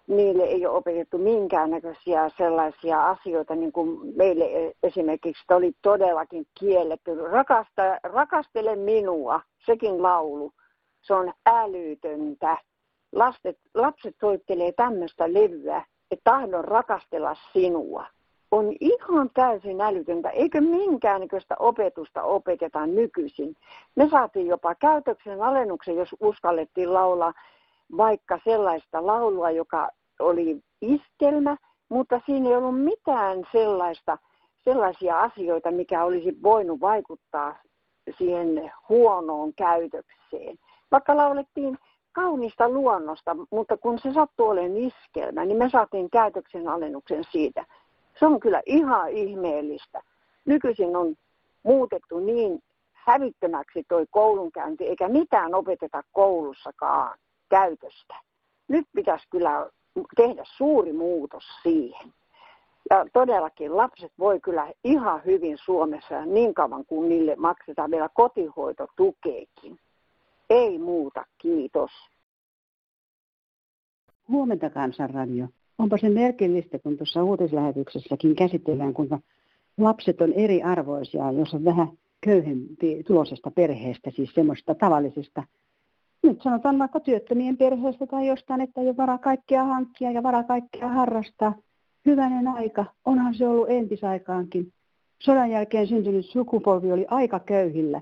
Niille 0.07 0.43
ei 0.43 0.65
ole 0.65 0.77
opetettu 0.77 1.17
minkäännäköisiä 1.17 2.29
sellaisia 2.37 3.07
asioita, 3.09 3.55
niin 3.55 3.71
kuin 3.71 4.15
meille 4.15 4.45
e, 4.45 4.71
esimerkiksi 4.83 5.43
oli 5.49 5.71
todellakin 5.81 6.47
kielletty. 6.59 7.15
Rakasta, 7.15 7.99
rakastele 8.03 8.75
minua, 8.75 9.41
sekin 9.65 10.03
laulu. 10.03 10.53
Se 11.01 11.13
on 11.13 11.33
älytöntä 11.45 12.57
Lastet, 13.11 13.57
lapset 13.73 14.15
soittelee 14.21 14.71
tämmöistä 14.71 15.33
levyä, 15.33 15.83
että 16.11 16.31
tahdon 16.31 16.65
rakastella 16.65 17.35
sinua. 17.53 18.05
On 18.51 18.73
ihan 18.79 19.29
täysin 19.33 19.81
älytöntä, 19.81 20.29
eikö 20.29 20.61
minkäännäköistä 20.61 21.55
opetusta 21.59 22.23
opeteta 22.23 22.85
nykyisin. 22.87 23.55
Me 23.95 24.09
saatiin 24.09 24.47
jopa 24.47 24.75
käytöksen 24.75 25.41
alennuksen, 25.41 25.95
jos 25.95 26.15
uskallettiin 26.19 26.93
laulaa 26.93 27.33
vaikka 27.97 28.39
sellaista 28.43 29.05
laulua, 29.05 29.51
joka 29.51 29.89
oli 30.19 30.61
iskelmä, 30.81 31.57
mutta 31.89 32.21
siinä 32.25 32.49
ei 32.49 32.55
ollut 32.55 32.83
mitään 32.83 33.43
sellaista, 33.51 34.17
sellaisia 34.63 35.19
asioita, 35.19 35.71
mikä 35.71 36.03
olisi 36.03 36.37
voinut 36.43 36.81
vaikuttaa 36.81 37.55
siihen 38.17 38.71
huonoon 38.89 39.53
käytökseen. 39.53 40.57
Vaikka 40.91 41.17
laulettiin 41.17 41.77
kaunista 42.19 42.69
luonnosta, 42.69 43.35
mutta 43.51 43.77
kun 43.77 43.99
se 43.99 44.13
sattuu 44.13 44.47
olemaan 44.47 44.77
iskelmä, 44.77 45.45
niin 45.45 45.57
me 45.57 45.69
saatiin 45.69 46.09
käytöksen 46.09 46.67
alennuksen 46.67 47.23
siitä. 47.31 47.65
Se 48.19 48.25
on 48.25 48.39
kyllä 48.39 48.61
ihan 48.65 49.09
ihmeellistä. 49.09 50.01
Nykyisin 50.45 50.95
on 50.95 51.15
muutettu 51.63 52.19
niin 52.19 52.63
hävittömäksi 52.93 53.83
toi 53.87 54.05
koulunkäynti, 54.11 54.85
eikä 54.85 55.07
mitään 55.07 55.55
opeteta 55.55 56.03
koulussakaan 56.11 57.17
käytöstä. 57.49 58.15
Nyt 58.67 58.85
pitäisi 58.95 59.27
kyllä 59.29 59.69
tehdä 60.15 60.43
suuri 60.45 60.93
muutos 60.93 61.43
siihen. 61.63 62.13
Ja 62.89 63.05
todellakin 63.13 63.77
lapset 63.77 64.11
voi 64.19 64.39
kyllä 64.39 64.67
ihan 64.83 65.21
hyvin 65.25 65.57
Suomessa 65.57 66.25
niin 66.25 66.53
kauan 66.53 66.85
kuin 66.85 67.09
niille 67.09 67.35
maksetaan 67.35 67.91
vielä 67.91 68.09
kotihoitotukeekin. 68.13 69.79
Ei 70.49 70.79
muuta, 70.79 71.25
kiitos. 71.37 71.91
Huomenta 74.27 74.69
Kansanradio. 74.69 75.47
Onpa 75.77 75.97
se 75.97 76.09
merkillistä, 76.09 76.79
kun 76.79 76.97
tuossa 76.97 77.23
uutislähetyksessäkin 77.23 78.35
käsitellään, 78.35 78.93
kuinka 78.93 79.19
lapset 79.77 80.21
on 80.21 80.33
eriarvoisia, 80.33 81.31
jos 81.31 81.53
on 81.53 81.65
vähän 81.65 81.87
köyhempi 82.21 83.03
tulosesta 83.07 83.51
perheestä, 83.51 84.11
siis 84.15 84.33
semmoista 84.33 84.75
tavallisesta. 84.75 85.43
Nyt 86.23 86.41
sanotaan 86.41 86.79
vaikka 86.79 86.99
työttömien 86.99 87.57
perheestä 87.57 88.07
tai 88.07 88.27
jostain, 88.27 88.61
että 88.61 88.81
ei 88.81 88.87
ole 88.87 88.97
varaa 88.97 89.17
kaikkea 89.17 89.63
hankkia 89.63 90.11
ja 90.11 90.23
varaa 90.23 90.43
kaikkea 90.43 90.87
harrastaa. 90.87 91.53
Hyvänen 92.05 92.47
aika, 92.47 92.85
onhan 93.05 93.35
se 93.35 93.47
ollut 93.47 93.69
entisaikaankin. 93.69 94.73
Sodan 95.19 95.51
jälkeen 95.51 95.87
syntynyt 95.87 96.25
sukupolvi 96.25 96.91
oli 96.91 97.05
aika 97.09 97.39
köyhillä. 97.39 98.01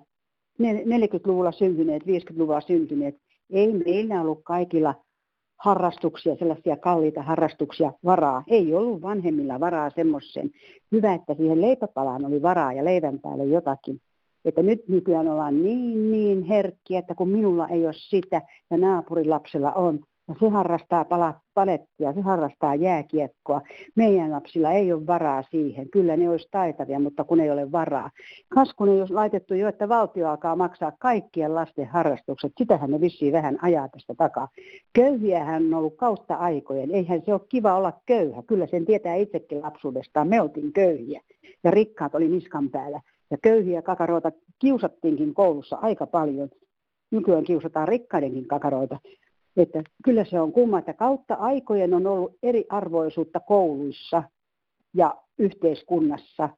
40-luvulla 0.62 1.52
syntyneet, 1.52 2.04
50-luvulla 2.04 2.62
syntyneet. 2.62 3.16
Ei 3.50 3.74
meillä 3.74 4.22
ollut 4.22 4.42
kaikilla 4.44 4.96
harrastuksia, 5.58 6.36
sellaisia 6.36 6.78
kalliita 6.78 7.22
harrastuksia 7.22 7.94
varaa. 8.06 8.44
Ei 8.48 8.74
ollut 8.74 9.02
vanhemmilla 9.02 9.60
varaa 9.60 9.90
semmoiseen. 9.90 10.50
Hyvä, 10.92 11.14
että 11.14 11.34
siihen 11.34 11.62
leipäpalaan 11.62 12.26
oli 12.26 12.42
varaa 12.42 12.74
ja 12.74 12.86
leivän 12.86 13.20
päälle 13.20 13.46
jotakin. 13.46 14.02
Että 14.46 14.64
nyt 14.64 14.88
nykyään 14.88 15.28
ollaan 15.28 15.64
niin, 15.64 16.12
niin 16.12 16.44
herkkiä, 16.44 17.00
että 17.00 17.16
kun 17.16 17.30
minulla 17.30 17.68
ei 17.68 17.86
ole 17.86 17.94
sitä 17.96 18.42
ja 18.72 18.78
naapurilapsella 18.78 19.72
on, 19.72 20.00
ja 20.28 20.36
se 20.40 20.50
harrastaa 20.50 21.06
palettia, 21.54 22.14
se 22.14 22.22
harrastaa 22.22 22.76
jääkiekkoa. 22.76 23.62
Meidän 23.96 24.32
lapsilla 24.32 24.72
ei 24.72 24.94
ole 24.94 25.08
varaa 25.08 25.44
siihen. 25.52 25.90
Kyllä 25.90 26.18
ne 26.18 26.30
olisi 26.30 26.48
taitavia, 26.52 27.00
mutta 27.00 27.24
kun 27.24 27.40
ei 27.40 27.52
ole 27.52 27.72
varaa. 27.72 28.10
Kaskun 28.50 28.90
ei 28.90 29.02
ole 29.02 29.08
laitettu 29.10 29.54
jo, 29.54 29.68
että 29.68 29.90
valtio 29.90 30.30
alkaa 30.30 30.56
maksaa 30.56 30.92
kaikkien 31.00 31.56
lasten 31.56 31.88
harrastukset. 31.88 32.52
Sitähän 32.58 32.92
ne 32.92 33.02
vissiin 33.02 33.34
vähän 33.34 33.58
ajaa 33.62 33.90
tästä 33.90 34.14
takaa. 34.18 34.48
Köyhiähän 34.94 35.66
on 35.66 35.74
ollut 35.74 35.96
kautta 35.98 36.36
aikojen. 36.36 36.92
Eihän 36.92 37.22
se 37.26 37.34
ole 37.34 37.42
kiva 37.50 37.76
olla 37.76 37.94
köyhä. 38.06 38.44
Kyllä 38.48 38.68
sen 38.68 38.86
tietää 38.86 39.16
itsekin 39.16 39.62
lapsuudestaan. 39.62 40.28
Me 40.28 40.42
oltiin 40.42 40.74
köyhiä 40.74 41.22
ja 41.64 41.72
rikkaat 41.72 42.16
oli 42.16 42.28
niskan 42.28 42.70
päällä. 42.70 43.02
Ja 43.32 43.38
köyhiä 43.42 43.82
kakaroita 43.82 44.32
kiusattiinkin 44.60 45.34
koulussa 45.34 45.78
aika 45.82 46.08
paljon. 46.08 46.50
Nykyään 47.12 47.44
kiusataan 47.44 47.88
rikkaidenkin 47.88 48.48
kakaroita. 48.48 49.00
Että 49.58 49.84
kyllä 50.04 50.26
se 50.26 50.40
on 50.40 50.52
kumma, 50.52 50.80
että 50.80 50.94
kautta 50.94 51.34
aikojen 51.34 51.94
on 51.94 52.08
ollut 52.08 52.36
eriarvoisuutta 52.44 53.40
kouluissa 53.40 54.24
ja 54.94 55.16
yhteiskunnassa. 55.38 56.50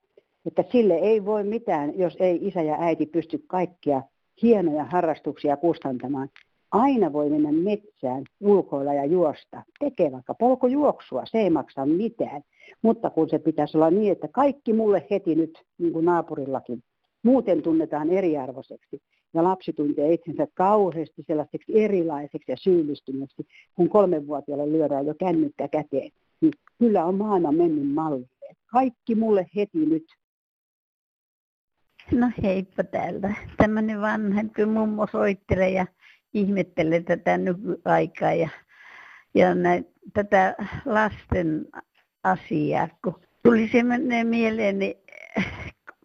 Että 0.46 0.64
sille 0.72 0.94
ei 0.94 1.26
voi 1.26 1.44
mitään, 1.44 2.00
jos 2.00 2.18
ei 2.20 2.40
isä 2.42 2.62
ja 2.62 2.78
äiti 2.80 3.06
pysty 3.06 3.44
kaikkia 3.48 4.02
hienoja 4.42 4.84
harrastuksia 4.84 5.58
kustantamaan. 5.58 6.30
Aina 6.72 7.14
voi 7.14 7.30
mennä 7.30 7.52
metsään, 7.52 8.24
ulkoilla 8.40 8.94
ja 8.94 9.06
juosta. 9.06 9.64
Tekee 9.80 10.12
vaikka 10.12 10.34
polkujuoksua, 10.34 11.24
se 11.26 11.38
ei 11.38 11.50
maksa 11.50 11.86
mitään. 11.86 12.42
Mutta 12.82 13.10
kun 13.10 13.30
se 13.30 13.40
pitäisi 13.40 13.78
olla 13.78 13.92
niin, 13.92 14.12
että 14.12 14.28
kaikki 14.28 14.74
mulle 14.74 15.08
heti 15.12 15.36
nyt, 15.36 15.64
niin 15.78 15.94
kuin 15.94 16.06
naapurillakin, 16.06 16.84
muuten 17.24 17.62
tunnetaan 17.62 18.10
eriarvoiseksi 18.10 19.02
ja 19.34 19.44
lapsi 19.44 19.74
tuntee 19.74 20.14
itsensä 20.14 20.48
kauheasti 20.54 21.24
sellaiseksi 21.28 21.84
erilaiseksi 21.84 22.52
ja 22.52 22.58
syyllistyneeksi, 22.58 23.48
kun 23.76 23.90
kolmenvuotiaalle 23.90 24.72
lyödään 24.72 25.06
jo 25.06 25.14
kännykkä 25.20 25.68
käteen. 25.68 26.12
Niin 26.42 26.54
kyllä 26.80 27.06
on 27.06 27.16
maailma 27.16 27.52
mennyt 27.52 27.94
malliin. 27.94 28.30
Kaikki 28.66 29.16
mulle 29.16 29.48
heti 29.56 29.86
nyt. 29.86 30.06
No 32.12 32.32
heippa 32.44 32.84
täältä. 32.84 33.34
Tämmöinen 33.58 34.02
vanhempi 34.02 34.66
mummo 34.66 35.08
soittelee 35.12 35.70
ja 35.70 35.86
ihmettelen 36.34 37.06
tätä 37.06 37.38
nykyaikaa 37.38 38.34
ja, 38.34 38.50
ja 39.34 39.56
näin, 39.56 39.86
tätä 40.14 40.56
lasten 40.86 41.66
asiaa, 42.24 42.88
kun 43.04 43.16
tuli 43.44 43.70
semmoinen 43.72 44.28
mieleeni 44.28 44.98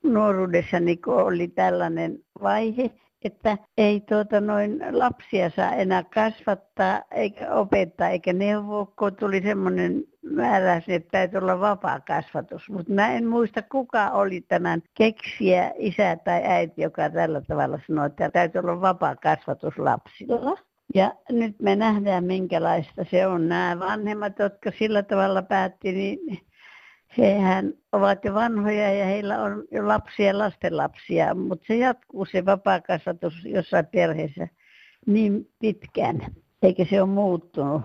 nuoruudessani, 0.02 0.96
kun 0.96 1.14
oli 1.14 1.48
tällainen 1.48 2.18
vaihe, 2.42 2.90
että 3.24 3.58
ei 3.76 4.00
tuota 4.00 4.40
noin 4.40 4.80
lapsia 4.92 5.50
saa 5.50 5.72
enää 5.72 6.02
kasvattaa 6.02 7.02
eikä 7.10 7.54
opettaa 7.54 8.08
eikä 8.08 8.32
neuvoa, 8.32 8.86
kun 8.98 9.16
tuli 9.16 9.42
semmoinen 9.42 10.04
määräys, 10.22 10.84
että 10.88 11.08
täytyy 11.10 11.38
olla 11.38 11.60
vapaa 11.60 12.00
kasvatus. 12.00 12.70
Mutta 12.70 12.92
mä 12.92 13.12
en 13.12 13.26
muista, 13.26 13.62
kuka 13.62 14.10
oli 14.10 14.40
tämän 14.40 14.82
keksiä, 14.94 15.72
isä 15.76 16.16
tai 16.24 16.42
äiti, 16.44 16.82
joka 16.82 17.10
tällä 17.10 17.40
tavalla 17.40 17.80
sanoi, 17.86 18.06
että 18.06 18.30
täytyy 18.30 18.58
olla 18.58 18.80
vapaa 18.80 19.16
kasvatus 19.16 19.78
lapsilla. 19.78 20.56
Ja 20.94 21.12
nyt 21.30 21.56
me 21.62 21.76
nähdään, 21.76 22.24
minkälaista 22.24 23.04
se 23.10 23.26
on. 23.26 23.48
Nämä 23.48 23.78
vanhemmat, 23.78 24.38
jotka 24.38 24.70
sillä 24.78 25.02
tavalla 25.02 25.42
päätti, 25.42 25.92
niin 25.92 26.18
hehän 27.18 27.72
ovat 27.92 28.24
jo 28.24 28.34
vanhoja 28.34 28.92
ja 28.92 29.04
heillä 29.04 29.42
on 29.42 29.64
jo 29.70 29.88
lapsia 29.88 30.26
ja 30.26 30.38
lastenlapsia, 30.38 31.34
mutta 31.34 31.64
se 31.66 31.76
jatkuu 31.76 32.24
se 32.24 32.44
vapaakasvatus 32.44 33.34
jossain 33.44 33.86
perheessä 33.86 34.48
niin 35.06 35.48
pitkään, 35.58 36.20
eikä 36.62 36.84
se 36.84 37.02
ole 37.02 37.10
muuttunut. 37.10 37.82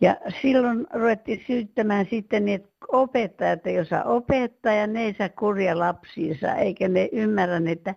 Ja 0.00 0.16
silloin 0.42 0.86
ruvettiin 0.94 1.44
syyttämään 1.46 2.06
sitten 2.10 2.48
että 2.48 2.68
opettajat 2.92 3.66
ei 3.66 3.80
osaa 3.80 4.04
opettaa 4.04 4.72
ja 4.72 4.86
ne 4.86 5.02
ei 5.02 5.14
saa 5.14 5.28
kurja 5.28 5.78
lapsiinsa, 5.78 6.54
eikä 6.54 6.88
ne 6.88 7.08
ymmärrä, 7.12 7.60
että 7.66 7.94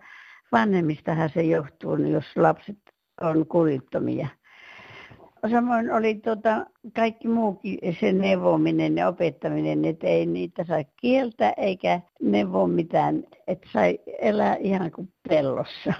vanhemmistahan 0.51 1.29
se 1.33 1.41
johtuu, 1.41 1.95
jos 1.95 2.25
lapset 2.35 2.77
on 3.21 3.47
kurittomia. 3.47 4.27
Samoin 5.51 5.91
oli 5.91 6.15
tuota, 6.15 6.65
kaikki 6.95 7.27
muukin 7.27 7.79
se 7.99 8.11
neuvominen 8.13 8.97
ja 8.97 9.07
opettaminen, 9.07 9.85
että 9.85 10.07
ei 10.07 10.25
niitä 10.25 10.63
saa 10.63 10.83
kieltä 11.01 11.53
eikä 11.57 12.01
neuvo 12.21 12.67
mitään, 12.67 13.23
että 13.47 13.67
sai 13.73 13.99
elää 14.21 14.55
ihan 14.55 14.91
kuin 14.91 15.13
pellossa. 15.29 15.93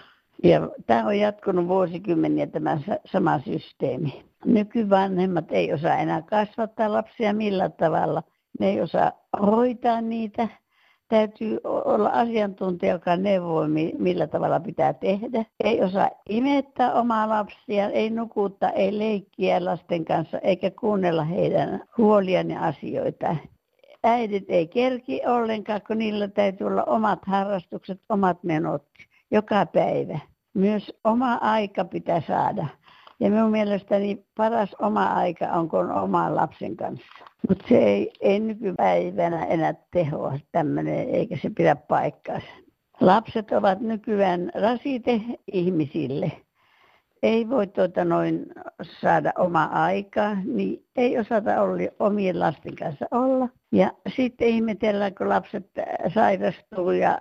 Ja 0.43 0.69
tämä 0.85 1.05
on 1.05 1.19
jatkunut 1.19 1.67
vuosikymmeniä 1.67 2.47
tämä 2.47 2.77
sama 3.05 3.39
systeemi. 3.39 4.23
Nykyvanhemmat 4.45 5.51
ei 5.51 5.73
osaa 5.73 5.97
enää 5.97 6.21
kasvattaa 6.21 6.93
lapsia 6.93 7.33
millä 7.33 7.69
tavalla. 7.69 8.23
Ne 8.59 8.69
ei 8.69 8.81
osaa 8.81 9.11
hoitaa 9.41 10.01
niitä 10.01 10.47
täytyy 11.07 11.59
olla 11.63 12.09
asiantuntija, 12.09 12.91
joka 12.91 13.15
neuvoo, 13.15 13.67
millä 13.97 14.27
tavalla 14.27 14.59
pitää 14.59 14.93
tehdä. 14.93 15.45
Ei 15.63 15.81
osaa 15.81 16.09
imettää 16.29 16.93
omaa 16.93 17.29
lapsia, 17.29 17.89
ei 17.89 18.09
nukuttaa, 18.09 18.69
ei 18.69 18.99
leikkiä 18.99 19.65
lasten 19.65 20.05
kanssa, 20.05 20.39
eikä 20.39 20.71
kuunnella 20.71 21.23
heidän 21.23 21.83
huoliaan 21.97 22.49
ja 22.51 22.59
asioita. 22.61 23.35
Äidit 24.03 24.45
ei 24.47 24.67
kerki 24.67 25.21
ollenkaan, 25.27 25.81
kun 25.87 25.97
niillä 25.97 26.27
täytyy 26.27 26.67
olla 26.67 26.83
omat 26.83 27.19
harrastukset, 27.25 28.01
omat 28.09 28.43
menot 28.43 28.83
joka 29.31 29.65
päivä. 29.65 30.19
Myös 30.53 30.93
oma 31.03 31.33
aika 31.33 31.85
pitää 31.85 32.21
saada. 32.27 32.67
Ja 33.19 33.29
minun 33.29 33.51
mielestäni 33.51 34.25
paras 34.37 34.75
oma 34.81 35.05
aika 35.05 35.45
on, 35.45 35.69
kun 35.69 35.79
on 35.79 35.91
oman 35.91 36.35
lapsen 36.35 36.75
kanssa. 36.77 37.25
Mutta 37.49 37.65
se 37.69 37.77
ei, 37.77 38.11
ei 38.21 38.39
nykypäivänä 38.39 39.45
enää 39.45 39.73
tehoa 39.91 40.39
tämmöinen, 40.51 41.09
eikä 41.09 41.37
se 41.41 41.49
pidä 41.57 41.75
paikkaansa. 41.75 42.47
Lapset 43.01 43.51
ovat 43.51 43.79
nykyään 43.79 44.51
rasite 44.55 45.21
ihmisille. 45.51 46.31
Ei 47.23 47.49
voi 47.49 47.67
tuota 47.67 48.05
noin 48.05 48.45
saada 49.01 49.31
omaa 49.37 49.83
aikaa, 49.83 50.37
niin 50.45 50.85
ei 50.95 51.19
osata 51.19 51.61
olla 51.61 51.83
omien 51.99 52.39
lasten 52.39 52.75
kanssa 52.75 53.05
olla. 53.11 53.49
Ja 53.71 53.91
sitten 54.15 54.47
ihmetellään, 54.47 55.15
kun 55.15 55.29
lapset 55.29 55.71
sairastuu 56.13 56.91
ja, 56.91 57.17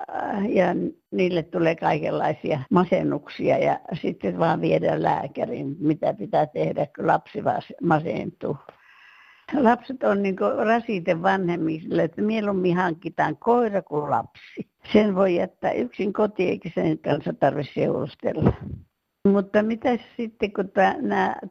ja 0.49 0.67
niille 1.11 1.43
tulee 1.43 1.77
kaikenlaisia 1.77 2.61
masennuksia 2.71 3.59
ja 3.59 3.81
sitten 4.03 4.39
vaan 4.39 4.61
viedään 4.61 5.03
lääkärin, 5.03 5.77
mitä 5.79 6.15
pitää 6.15 6.47
tehdä, 6.47 6.87
kun 6.97 7.07
lapsi 7.07 7.39
masentuu 7.83 8.57
lapset 9.55 10.03
on 10.03 10.23
niin 10.23 10.37
rasite 10.67 11.23
vanhemmille, 11.23 12.03
että 12.03 12.23
mieluummin 12.23 12.77
hankitaan 12.77 13.37
koira 13.37 13.83
kuin 13.83 14.11
lapsi. 14.11 14.69
Sen 14.93 15.15
voi 15.15 15.35
jättää 15.35 15.73
yksin 15.73 16.13
kotiin, 16.13 16.49
eikä 16.49 16.71
sen 16.75 16.99
kanssa 16.99 17.33
tarvitse 17.33 17.73
seurustella. 17.75 18.53
Mutta 19.33 19.63
mitä 19.63 19.99
sitten, 20.17 20.53
kun 20.53 20.71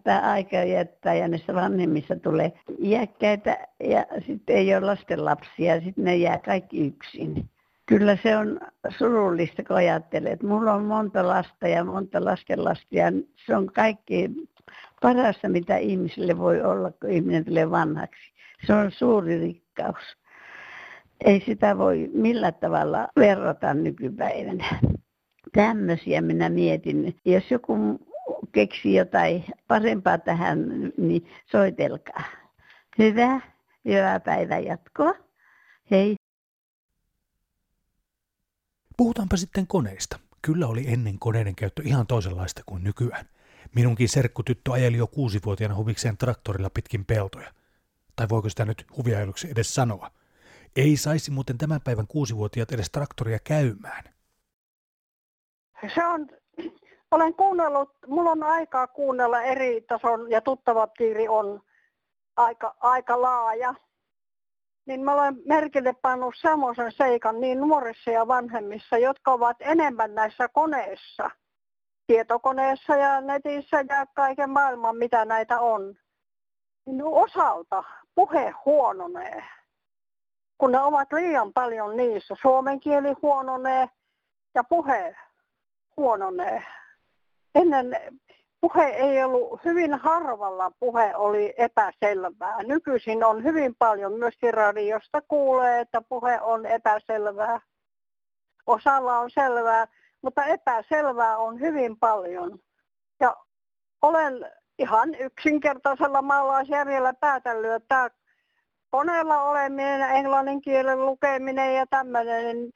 tämä 0.04 0.32
aika 0.32 0.56
jättää 0.56 1.14
ja 1.14 1.28
näissä 1.28 1.56
vanhemmissa 1.56 2.16
tulee 2.16 2.54
iäkkäitä 2.80 3.68
ja 3.80 4.06
sitten 4.28 4.56
ei 4.56 4.76
ole 4.76 4.86
lastenlapsia, 4.86 5.82
sitten 5.82 6.04
ne 6.04 6.16
jää 6.16 6.38
kaikki 6.38 6.88
yksin. 6.88 7.50
Kyllä 7.86 8.18
se 8.24 8.38
on 8.38 8.60
surullista, 8.98 9.64
kun 9.64 9.76
ajattelee, 9.76 10.32
että 10.32 10.48
mulla 10.48 10.74
on 10.74 10.86
monta 10.86 11.28
lasta 11.28 11.68
ja 11.68 11.84
monta 11.84 12.26
lastenlasta 12.26 12.88
ja 12.92 13.12
se 13.46 13.56
on 13.56 13.66
kaikki 13.66 14.30
parasta, 15.02 15.50
mitä 15.50 15.78
ihmisille 15.78 16.38
voi 16.38 16.62
olla, 16.62 16.92
kun 16.92 17.10
ihminen 17.10 17.46
tulee 17.46 17.72
vanhaksi. 17.72 18.34
Se 18.68 18.74
on 18.74 18.92
suuri 18.92 19.40
rikkaus. 19.40 20.18
Ei 21.26 21.44
sitä 21.46 21.78
voi 21.78 22.10
millä 22.14 22.52
tavalla 22.52 23.08
verrata 23.16 23.74
nykypäivänä. 23.74 24.66
Tämmöisiä 25.56 26.22
minä 26.22 26.50
mietin. 26.50 27.20
Jos 27.26 27.52
joku 27.52 27.74
keksi 28.52 28.94
jotain 28.94 29.46
parempaa 29.68 30.18
tähän, 30.18 30.60
niin 30.98 31.28
soitelkaa. 31.52 32.24
Hyvää, 32.98 33.42
hyvää 33.86 34.20
päivän 34.20 34.66
jatkoa. 34.66 35.14
Hei. 35.92 36.16
Puhutaanpa 38.98 39.38
sitten 39.38 39.68
koneista. 39.68 40.20
Kyllä 40.42 40.68
oli 40.68 40.86
ennen 40.88 41.20
koneiden 41.20 41.56
käyttö 41.56 41.82
ihan 41.86 42.08
toisenlaista 42.08 42.62
kuin 42.66 42.84
nykyään. 42.84 43.26
Minunkin 43.76 44.10
serkkutyttö 44.10 44.72
ajeli 44.72 44.98
jo 44.98 45.08
kuusivuotiaana 45.08 45.76
huvikseen 45.76 46.18
traktorilla 46.18 46.70
pitkin 46.70 47.06
peltoja. 47.06 47.54
Tai 48.16 48.30
voiko 48.30 48.50
sitä 48.50 48.66
nyt 48.66 48.86
huviajeluksi 48.98 49.52
edes 49.52 49.76
sanoa? 49.76 50.12
Ei 50.76 50.98
saisi 50.98 51.32
muuten 51.32 51.58
tämän 51.58 51.82
päivän 51.82 52.08
kuusivuotiaat 52.08 52.72
edes 52.72 52.90
traktoria 52.92 53.40
käymään. 53.40 54.15
Se 55.94 56.06
on, 56.06 56.28
olen 57.12 57.34
kuunnellut, 57.34 57.90
mulla 58.08 58.32
on 58.32 58.44
aikaa 58.44 58.88
kuunnella 58.88 59.42
eri 59.42 59.82
tason 59.82 60.32
ja 60.32 60.42
tuttava 60.42 60.88
piiri 60.98 61.28
on 61.28 61.62
aika, 62.38 62.76
aika 62.80 63.22
laaja. 63.22 63.74
Niin 64.88 65.02
mä 65.04 65.14
olen 65.14 65.38
merkille 65.46 65.94
pannut 66.02 66.36
semmoisen 66.42 66.92
seikan 66.92 67.42
niin 67.42 67.60
nuorissa 67.62 68.12
ja 68.12 68.28
vanhemmissa, 68.28 68.98
jotka 68.98 69.32
ovat 69.32 69.58
enemmän 69.60 70.16
näissä 70.16 70.48
koneissa– 70.48 71.30
tietokoneessa 72.08 72.96
ja 72.96 73.22
netissä 73.22 73.86
ja 73.90 74.06
kaiken 74.16 74.50
maailman, 74.50 74.98
mitä 74.98 75.26
näitä 75.26 75.60
on. 75.60 75.96
Niin 76.86 77.04
osalta 77.04 77.84
puhe 78.16 78.54
huononee. 78.66 79.44
Kun 80.58 80.72
ne 80.72 80.80
ovat 80.80 81.14
liian 81.14 81.54
paljon 81.54 81.98
niissä, 81.98 82.36
suomen 82.42 82.80
kieli 82.80 83.14
huononee 83.22 83.90
ja 84.56 84.64
puhe 84.64 85.16
huononee. 85.98 86.64
Ennen 87.56 87.98
puhe 88.62 88.86
ei 88.86 89.24
ollut, 89.24 89.66
hyvin 89.66 89.94
harvalla 89.94 90.72
puhe 90.80 91.16
oli 91.16 91.54
epäselvää. 91.58 92.64
Nykyisin 92.64 93.24
on 93.24 93.44
hyvin 93.44 93.76
paljon, 93.80 94.14
myöskin 94.14 94.54
radiosta 94.54 95.22
kuulee, 95.22 95.80
että 95.80 96.02
puhe 96.10 96.42
on 96.42 96.66
epäselvää. 96.66 97.60
Osalla 98.68 99.20
on 99.20 99.32
selvää, 99.32 99.88
mutta 100.22 100.46
epäselvää 100.46 101.38
on 101.38 101.60
hyvin 101.60 101.98
paljon. 102.00 102.60
Ja 103.20 103.36
olen 104.02 104.52
ihan 104.80 105.16
yksinkertaisella 105.16 106.22
maalaisjärjellä 106.22 107.14
päätellyt, 107.14 107.72
että 107.72 108.10
koneella 108.90 109.42
oleminen, 109.42 110.02
englannin 110.02 110.62
kielen 110.62 111.06
lukeminen 111.06 111.76
ja 111.76 111.86
tämmöinen, 111.90 112.44
niin 112.44 112.72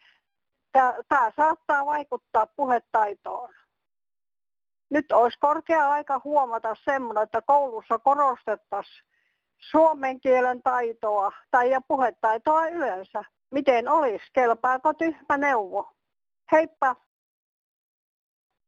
tämä 1.10 1.32
saattaa 1.36 1.86
vaikuttaa 1.86 2.48
puhetaitoon. 2.48 3.54
Nyt 4.90 5.12
olisi 5.12 5.40
korkea 5.40 5.90
aika 5.90 6.22
huomata 6.24 6.76
semmoinen, 6.86 7.24
että 7.24 7.42
koulussa 7.42 8.00
korostettaisiin 8.00 9.06
suomen 9.58 10.22
kielen 10.22 10.64
taitoa 10.64 11.32
tai 11.52 11.72
ja 11.72 11.82
puhetaitoa 11.88 12.68
yleensä. 12.68 13.24
Miten 13.52 13.88
olisi? 13.88 14.26
Kelpaako 14.34 14.94
tyhmä 14.94 15.38
neuvo? 15.38 15.92
Heippa! 16.52 16.96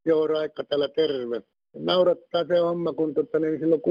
Joo, 0.05 0.27
Raikka 0.27 0.63
täällä 0.63 0.87
terve. 0.87 1.41
Naurattaa 1.73 2.45
se 2.47 2.57
homma, 2.57 2.93
kun 2.93 3.13
tota, 3.13 3.39
niin 3.39 3.60
silloin 3.60 3.81
60-61, 3.81 3.84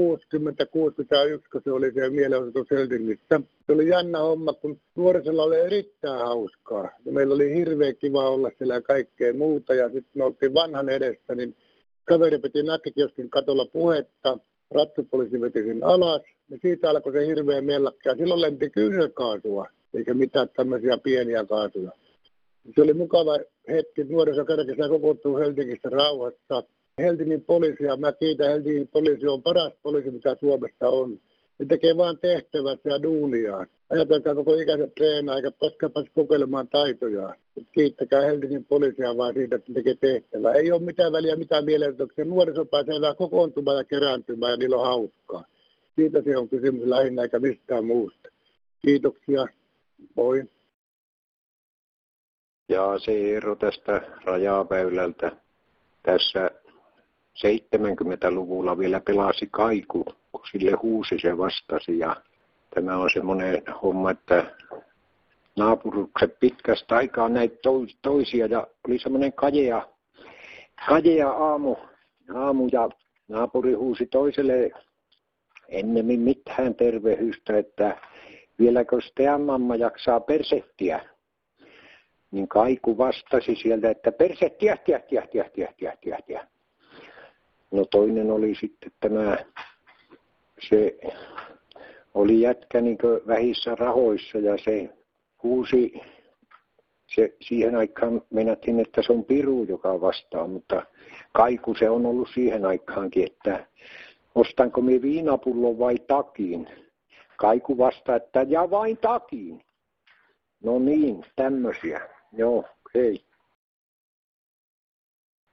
kun 1.51 1.61
se 1.63 1.71
oli 1.71 1.91
se 1.93 2.09
mielenosoitus 2.09 2.71
Helsingissä. 2.71 3.41
Se 3.65 3.71
oli 3.71 3.87
jännä 3.89 4.19
homma, 4.19 4.53
kun 4.53 4.79
nuorisolla 4.95 5.43
oli 5.43 5.59
erittäin 5.59 6.19
hauskaa. 6.19 6.89
Ja 7.05 7.11
meillä 7.11 7.35
oli 7.35 7.55
hirveän 7.55 7.95
kiva 7.95 8.29
olla 8.29 8.51
siellä 8.57 8.73
ja 8.73 8.81
kaikkea 8.81 9.33
muuta. 9.33 9.73
Ja 9.73 9.85
sitten 9.85 10.11
me 10.13 10.23
oltiin 10.23 10.53
vanhan 10.53 10.89
edessä, 10.89 11.35
niin 11.35 11.55
Kaveri 12.05 12.39
piti 12.39 12.63
nakkikioskin 12.63 13.29
katolla 13.29 13.65
puhetta, 13.65 14.37
ratsupoliisi 14.71 15.41
veti 15.41 15.63
sen 15.63 15.83
alas, 15.83 16.21
ja 16.49 16.57
siitä 16.61 16.89
alkoi 16.89 17.13
se 17.13 17.27
hirveä 17.27 17.61
mellakka. 17.61 18.09
Ja 18.09 18.15
silloin 18.15 18.41
lenti 18.41 18.69
kyynelkaasua, 18.69 19.67
eikä 19.93 20.13
mitään 20.13 20.49
tämmöisiä 20.49 20.97
pieniä 20.97 21.45
kaasuja. 21.45 21.91
Se 22.75 22.81
oli 22.81 22.93
mukava 22.93 23.39
hetki, 23.67 24.03
nuorisokerkeessä 24.03 24.89
kokoontuu 24.89 25.37
Helsingissä 25.37 25.89
rauhassa. 25.89 26.63
Helsingin 26.97 27.43
poliisi, 27.43 27.83
ja 27.83 27.97
mä 27.97 28.11
kiitän 28.11 28.49
Helsingin 28.49 28.87
poliisi, 28.87 29.27
on 29.27 29.43
paras 29.43 29.73
poliisi, 29.83 30.11
mitä 30.11 30.35
Suomessa 30.39 30.89
on. 30.89 31.19
Ne 31.59 31.65
tekee 31.65 31.97
vaan 31.97 32.17
tehtävät 32.17 32.79
ja 32.85 33.03
duuniaan. 33.03 33.67
Ajatelkaa 33.89 34.35
koko 34.35 34.53
ikäiset 34.53 34.95
treenaa, 34.95 35.35
eikä 35.35 35.51
pääse 35.93 36.09
kokeilemaan 36.15 36.67
taitojaan. 36.67 37.35
Kiittäkää 37.71 38.21
Helsingin 38.21 38.65
poliisia 38.65 39.17
vaan 39.17 39.33
siitä, 39.33 39.55
että 39.55 39.73
tekee 39.73 39.95
tehtävää. 39.95 40.53
Ei 40.53 40.71
ole 40.71 40.81
mitään 40.81 41.11
väliä, 41.11 41.35
mitään 41.35 41.65
mielenotuksia. 41.65 42.25
Nuoriso 42.25 42.65
pääsee 42.65 43.01
vähän 43.01 43.15
kokoontumaan 43.15 43.77
ja 43.77 43.83
kerääntymään 43.83 44.51
ja 44.51 44.57
niillä 44.57 44.77
on 44.77 44.85
hauskaa. 44.85 45.45
Siitä 45.95 46.21
se 46.21 46.37
on 46.37 46.49
kysymys 46.49 46.87
lähinnä 46.87 47.21
eikä 47.21 47.39
mistään 47.39 47.85
muusta. 47.85 48.29
Kiitoksia. 48.85 49.45
Moi. 50.15 50.43
Ja 52.69 52.85
ero 53.07 53.55
tästä 53.55 54.01
rajaväylältä 54.25 55.31
tässä 56.03 56.51
70-luvulla 57.37 58.77
vielä 58.77 58.99
pelasi 58.99 59.47
kaiku, 59.51 60.05
kun 60.31 60.41
sille 60.51 60.71
huusi 60.71 61.19
se 61.21 61.37
vastasi. 61.37 61.99
Ja 61.99 62.15
tämä 62.75 62.97
on 62.97 63.09
semmoinen 63.13 63.61
homma, 63.83 64.11
että 64.11 64.55
naapurukset 65.55 66.39
pitkästä 66.39 66.95
aikaa 66.95 67.29
näitä 67.29 67.55
toisia 68.01 68.45
ja 68.45 68.67
oli 68.87 68.99
semmoinen 68.99 69.33
kajea, 69.33 69.87
kajea 70.87 71.29
aamu, 71.29 71.75
aamu 72.35 72.69
ja 72.71 72.89
naapuri 73.27 73.73
huusi 73.73 74.05
toiselle 74.05 74.71
ennemmin 75.69 76.19
mitään 76.19 76.75
tervehystä, 76.75 77.57
että 77.57 77.97
vieläkö 78.59 78.97
teidän 79.15 79.41
mamma 79.41 79.75
jaksaa 79.75 80.19
persettiä. 80.19 81.05
Niin 82.31 82.47
Kaiku 82.47 82.97
vastasi 82.97 83.55
sieltä, 83.55 83.89
että 83.89 84.11
persettiä, 84.11 84.77
tiä, 84.77 84.99
tiä, 84.99 85.27
tiä, 85.31 85.49
tiä, 85.53 85.73
tiä, 85.77 85.97
tiä, 86.01 86.19
tiä. 86.25 86.47
No 87.71 87.85
toinen 87.85 88.31
oli 88.31 88.55
sitten 88.55 88.91
tämä, 88.99 89.37
se 90.69 90.97
oli 92.13 92.41
jätkä 92.41 92.81
niin 92.81 92.97
vähissä 93.27 93.75
rahoissa 93.75 94.37
ja 94.37 94.57
se 94.57 94.89
huusi, 95.43 95.93
se, 97.15 97.35
siihen 97.41 97.75
aikaan 97.75 98.21
menettiin, 98.29 98.79
että 98.79 99.01
se 99.01 99.13
on 99.13 99.25
piru, 99.25 99.63
joka 99.63 100.01
vastaa, 100.01 100.47
mutta 100.47 100.85
kaiku 101.33 101.75
se 101.75 101.89
on 101.89 102.05
ollut 102.05 102.29
siihen 102.33 102.65
aikaankin, 102.65 103.25
että 103.25 103.67
ostanko 104.35 104.81
me 104.81 105.01
viinapullon 105.01 105.79
vai 105.79 105.95
takin. 106.07 106.67
Kaiku 107.37 107.77
vastaa, 107.77 108.15
että 108.15 108.45
ja 108.49 108.69
vain 108.69 108.97
takin. 108.97 109.61
No 110.63 110.79
niin, 110.79 111.25
tämmöisiä. 111.35 112.01
Joo, 112.33 112.63
hei. 112.95 113.30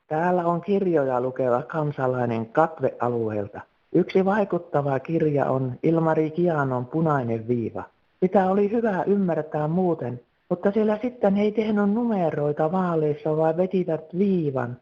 Täällä 0.08 0.46
on 0.46 0.60
kirjoja 0.60 1.20
lukeva 1.20 1.62
kansalainen 1.62 2.46
katvealueelta. 2.46 3.60
Yksi 3.92 4.24
vaikuttava 4.24 5.00
kirja 5.00 5.50
on 5.50 5.78
Ilmari 5.82 6.30
Kianon 6.30 6.86
Punainen 6.86 7.48
viiva. 7.48 7.84
Sitä 8.20 8.50
oli 8.50 8.70
hyvä 8.70 9.02
ymmärtää 9.02 9.68
muuten, 9.68 10.20
mutta 10.48 10.72
siellä 10.72 10.98
sitten 11.02 11.36
ei 11.36 11.52
tehnyt 11.52 11.90
numeroita 11.90 12.72
vaaleissa, 12.72 13.36
vaan 13.36 13.56
vetivät 13.56 14.04
viivan. 14.18 14.76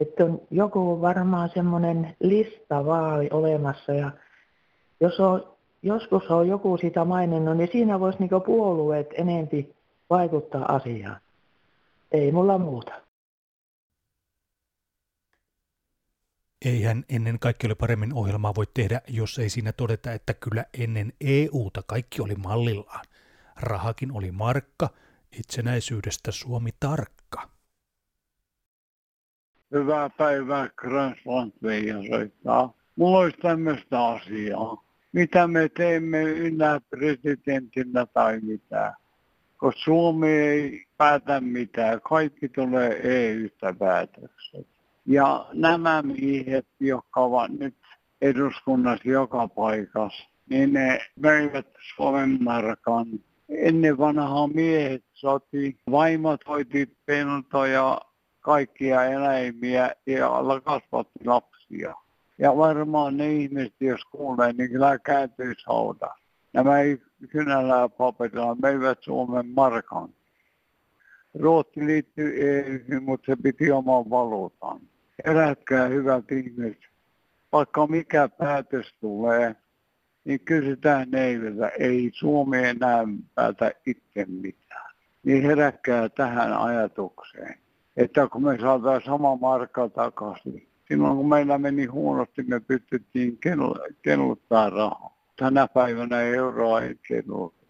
Että 0.00 0.24
on 0.24 0.40
joku 0.50 1.00
varmaan 1.00 1.50
semmoinen 1.54 2.16
lista 2.20 2.86
vaali 2.86 3.28
olemassa 3.32 3.92
ja 3.92 4.10
jos 5.00 5.20
on, 5.20 5.46
joskus 5.82 6.30
on 6.30 6.48
joku 6.48 6.76
sitä 6.76 7.04
maininnut, 7.04 7.56
niin 7.56 7.68
siinä 7.72 8.00
voisi 8.00 8.18
niinku 8.18 8.40
puolueet 8.40 9.08
enempi 9.14 9.74
vaikuttaa 10.10 10.74
asiaan. 10.74 11.16
Ei 12.12 12.32
mulla 12.32 12.58
muuta. 12.58 13.01
Eihän 16.64 17.04
ennen 17.08 17.38
kaikki 17.38 17.66
oli 17.66 17.74
paremmin 17.74 18.14
ohjelmaa 18.14 18.54
voi 18.54 18.66
tehdä, 18.74 19.00
jos 19.08 19.38
ei 19.38 19.48
siinä 19.48 19.72
todeta, 19.72 20.12
että 20.12 20.34
kyllä 20.34 20.64
ennen 20.78 21.12
EUta 21.20 21.82
kaikki 21.86 22.22
oli 22.22 22.34
mallillaan. 22.34 23.04
Rahakin 23.60 24.12
oli 24.12 24.30
markka, 24.30 24.88
itsenäisyydestä 25.38 26.32
Suomi 26.32 26.70
tarkka. 26.80 27.48
Hyvää 29.72 30.10
päivää, 30.10 30.68
Gransland 30.76 31.52
Veija 31.62 31.96
soittaa. 32.10 32.74
Mulla 32.96 33.18
olisi 33.18 33.38
tämmöistä 33.38 34.06
asiaa. 34.06 34.84
Mitä 35.12 35.48
me 35.48 35.68
teemme 35.68 36.22
ynnä 36.22 36.80
presidentinä 36.90 38.06
tai 38.06 38.40
mitään? 38.40 38.92
Koska 39.56 39.80
Suomi 39.80 40.28
ei 40.28 40.86
päätä 40.96 41.40
mitään. 41.40 42.00
Kaikki 42.00 42.48
tulee 42.48 43.00
EU-stä 43.02 43.74
päätökset. 43.78 44.66
Ja 45.06 45.46
nämä 45.52 46.02
miehet, 46.02 46.66
jotka 46.80 47.20
ovat 47.20 47.50
nyt 47.50 47.76
eduskunnassa 48.20 49.08
joka 49.08 49.48
paikassa, 49.48 50.24
niin 50.50 50.72
ne 50.72 50.98
möivät 51.20 51.66
Suomen 51.96 52.38
markan. 52.40 53.06
Ennen 53.48 53.98
vanhaa 53.98 54.46
miehet 54.46 55.04
soti, 55.12 55.78
vaimot 55.90 56.40
hoiti 56.48 56.96
peltoja, 57.06 58.00
kaikkia 58.40 59.04
eläimiä 59.04 59.90
ja 60.06 60.30
kasvatti 60.64 61.24
lapsia. 61.24 61.94
Ja 62.38 62.56
varmaan 62.56 63.16
ne 63.16 63.32
ihmiset, 63.32 63.74
jos 63.80 64.04
kuulee, 64.04 64.52
niin 64.52 64.70
kyllä 64.70 64.98
kääntyisi 64.98 65.62
hauda. 65.66 66.14
Nämä 66.52 66.80
ei 66.80 66.98
kynällä 67.30 67.88
paperilla, 67.88 68.54
möivät 68.54 68.98
Suomen 69.00 69.46
markan. 69.46 70.08
Ruotsi 71.34 71.86
liittyi 71.86 72.40
EU, 72.40 73.00
mutta 73.00 73.26
se 73.26 73.36
piti 73.42 73.70
oman 73.70 74.10
valuutan 74.10 74.80
herätkää 75.26 75.88
hyvät 75.88 76.32
ihmiset. 76.32 76.82
Vaikka 77.52 77.86
mikä 77.86 78.28
päätös 78.28 78.94
tulee, 79.00 79.56
niin 80.24 80.40
kysytään 80.40 81.10
neiltä, 81.10 81.68
ei 81.68 82.10
Suomi 82.14 82.58
enää 82.58 83.04
päätä 83.34 83.72
itse 83.86 84.24
mitään. 84.28 84.90
Niin 85.22 85.42
herätkää 85.42 86.08
tähän 86.08 86.52
ajatukseen, 86.52 87.58
että 87.96 88.28
kun 88.28 88.44
me 88.44 88.58
saadaan 88.60 89.02
sama 89.04 89.36
markka 89.36 89.88
takaisin, 89.88 90.68
silloin 90.88 91.16
kun 91.16 91.28
meillä 91.28 91.58
meni 91.58 91.84
huonosti, 91.84 92.42
me 92.42 92.60
pystyttiin 92.60 93.38
kelluttaa 94.02 94.70
rahaa. 94.70 95.16
Tänä 95.36 95.68
päivänä 95.68 96.20
euroa 96.20 96.80
ei 96.80 96.98
kelluta. 97.08 97.62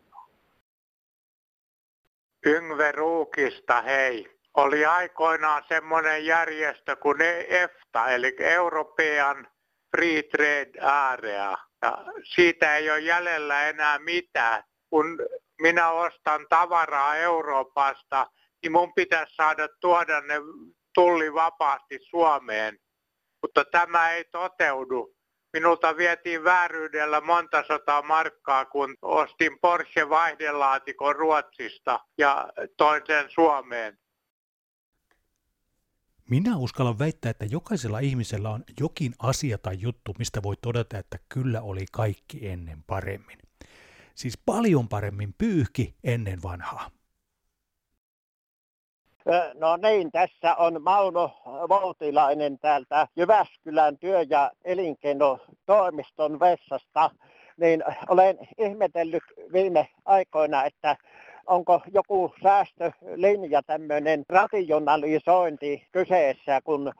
Yngve 2.47 2.93
Ruukista, 2.93 3.83
hei 3.83 4.42
oli 4.55 4.85
aikoinaan 4.85 5.65
semmoinen 5.69 6.27
järjestö 6.27 6.97
kuin 6.97 7.21
EFTA, 7.49 8.09
eli 8.09 8.37
European 8.39 9.49
Free 9.97 10.23
Trade 10.23 10.81
Area. 10.81 11.59
Ja 11.83 11.99
siitä 12.35 12.77
ei 12.77 12.91
ole 12.91 13.01
jäljellä 13.01 13.69
enää 13.69 13.99
mitään. 13.99 14.65
Kun 14.91 15.19
minä 15.61 15.91
ostan 15.91 16.47
tavaraa 16.49 17.17
Euroopasta, 17.17 18.27
niin 18.63 18.73
mun 18.73 18.95
pitäisi 18.95 19.35
saada 19.35 19.69
tuoda 19.81 20.21
ne 20.21 20.35
tulli 20.95 21.35
vapaasti 21.35 21.99
Suomeen. 22.01 22.79
Mutta 23.43 23.65
tämä 23.65 24.11
ei 24.11 24.25
toteudu. 24.25 25.15
Minulta 25.53 25.97
vietiin 25.97 26.45
vääryydellä 26.45 27.21
monta 27.21 27.65
sata 27.69 28.03
markkaa, 28.03 28.65
kun 28.65 28.97
ostin 29.03 29.59
Porsche 29.61 30.09
vaihdelaatikon 30.09 31.17
Ruotsista 31.17 32.01
ja 32.19 32.49
toin 32.77 33.03
sen 33.07 33.31
Suomeen. 33.31 33.99
Minä 36.31 36.57
uskallan 36.57 36.99
väittää, 36.99 37.31
että 37.31 37.45
jokaisella 37.45 37.99
ihmisellä 37.99 38.51
on 38.51 38.65
jokin 38.81 39.15
asia 39.19 39.59
tai 39.59 39.77
juttu, 39.81 40.15
mistä 40.19 40.43
voi 40.43 40.55
todeta, 40.63 40.99
että 40.99 41.19
kyllä 41.29 41.63
oli 41.63 41.85
kaikki 41.93 42.49
ennen 42.49 42.85
paremmin. 42.87 43.39
Siis 44.15 44.39
paljon 44.47 44.89
paremmin 44.89 45.35
pyyhki 45.39 45.95
ennen 46.05 46.43
vanhaa. 46.43 46.91
No 49.55 49.77
niin, 49.77 50.13
tässä 50.13 50.55
on 50.55 50.83
Mauno 50.83 51.43
Voutilainen 51.69 52.59
täältä 52.59 53.09
Jyväskylän 53.17 53.99
työ- 53.99 54.27
ja 54.31 54.51
elinkeinotoimiston 54.65 56.41
vessasta. 56.41 57.11
Niin 57.57 57.85
olen 58.09 58.39
ihmetellyt 58.59 59.23
viime 59.53 59.89
aikoina, 60.05 60.65
että 60.65 60.97
onko 61.47 61.81
joku 61.95 62.35
säästölinja, 62.43 63.63
tämmöinen 63.67 64.25
rationalisointi 64.29 65.87
kyseessä, 65.93 66.61
kun 66.65 66.93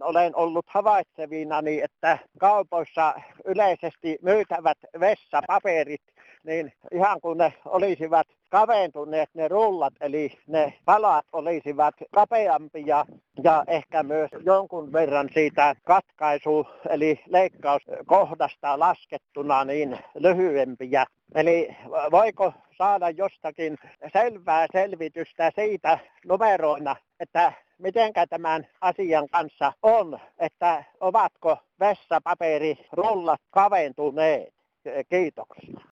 olen 0.00 0.36
ollut 0.36 0.66
havaitsevina, 0.68 1.62
niin 1.62 1.84
että 1.84 2.18
kaupoissa 2.38 3.14
yleisesti 3.44 4.18
myytävät 4.22 4.78
vessapaperit 5.00 6.02
niin 6.44 6.72
ihan 6.92 7.20
kun 7.20 7.38
ne 7.38 7.52
olisivat 7.64 8.26
kaventuneet 8.50 9.30
ne 9.34 9.48
rullat, 9.48 9.94
eli 10.00 10.38
ne 10.46 10.74
palat 10.84 11.26
olisivat 11.32 11.94
kapeampia 12.14 13.04
ja 13.42 13.64
ehkä 13.66 14.02
myös 14.02 14.30
jonkun 14.44 14.92
verran 14.92 15.28
siitä 15.34 15.74
katkaisu, 15.84 16.66
eli 16.88 17.20
leikkauskohdasta 17.26 18.78
laskettuna 18.78 19.64
niin 19.64 19.98
lyhyempiä. 20.14 21.06
Eli 21.34 21.76
voiko 22.10 22.52
saada 22.78 23.10
jostakin 23.10 23.78
selvää 24.12 24.66
selvitystä 24.72 25.50
siitä 25.54 25.98
numeroina, 26.26 26.96
että 27.20 27.52
mitenkä 27.78 28.26
tämän 28.26 28.66
asian 28.80 29.28
kanssa 29.28 29.72
on, 29.82 30.18
että 30.38 30.84
ovatko 31.00 31.56
vessapaperirullat 31.80 33.40
kaventuneet. 33.50 34.54
Kiitoksia. 35.08 35.89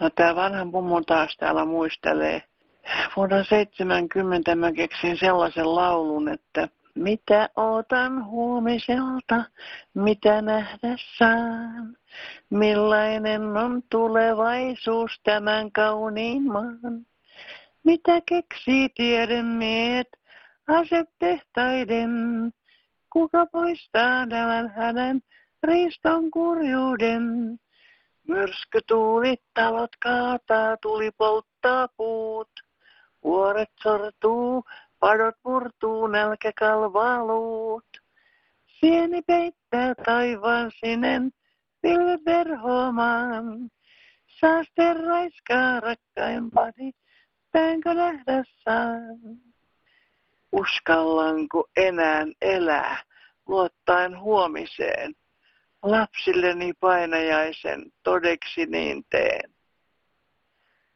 No 0.00 0.10
tämä 0.10 0.36
vanha 0.36 0.64
mummo 0.64 1.00
taas 1.00 1.36
täällä 1.36 1.64
muistelee. 1.64 2.42
Vuonna 3.16 3.44
70 3.44 4.54
mä 4.54 4.72
keksin 4.72 5.18
sellaisen 5.18 5.74
laulun, 5.74 6.28
että 6.28 6.68
mitä 6.94 7.48
otan 7.56 8.26
huomiselta, 8.26 9.44
mitä 9.94 10.42
nähdä 10.42 10.96
saan, 11.18 11.96
millainen 12.50 13.56
on 13.56 13.82
tulevaisuus 13.90 15.20
tämän 15.24 15.72
kauniin 15.72 16.42
maan. 16.52 17.06
Mitä 17.84 18.20
keksii 18.28 18.88
tiedemiehet 18.88 20.08
asetehtaiden, 20.68 22.10
kuka 23.12 23.46
poistaa 23.46 24.26
tämän 24.26 24.72
hänen 24.76 25.22
riiston 25.62 26.30
kurjuuden. 26.30 27.22
Myrskytuulit 28.28 29.42
talot 29.54 29.90
kaataa, 30.02 30.76
tuli 30.76 31.10
polttaa 31.18 31.88
puut. 31.96 32.50
Vuoret 33.24 33.70
sortuu, 33.82 34.64
padot 35.00 35.34
murtuu, 35.44 36.06
nälkä 36.06 36.52
kalvaa 36.58 37.26
luut. 37.26 37.86
Sieni 38.66 39.22
peittää 39.22 39.94
taivaan 40.04 40.70
sinen, 40.80 41.30
pilvet 41.82 42.20
verhoamaan. 42.26 43.70
Saaste 44.40 44.94
raiskaa 44.94 45.80
rakkaimpani, 45.80 46.92
päänkö 47.52 47.94
nähdä 47.94 48.44
saan? 48.64 49.18
Uskallanko 50.52 51.68
enää 51.76 52.26
elää, 52.40 52.96
luottaen 53.46 54.20
huomiseen? 54.20 55.14
Lapsilleni 55.82 56.72
painajaisen 56.80 57.92
todeksi 58.02 58.66
niin 58.66 59.04
teen. 59.10 59.50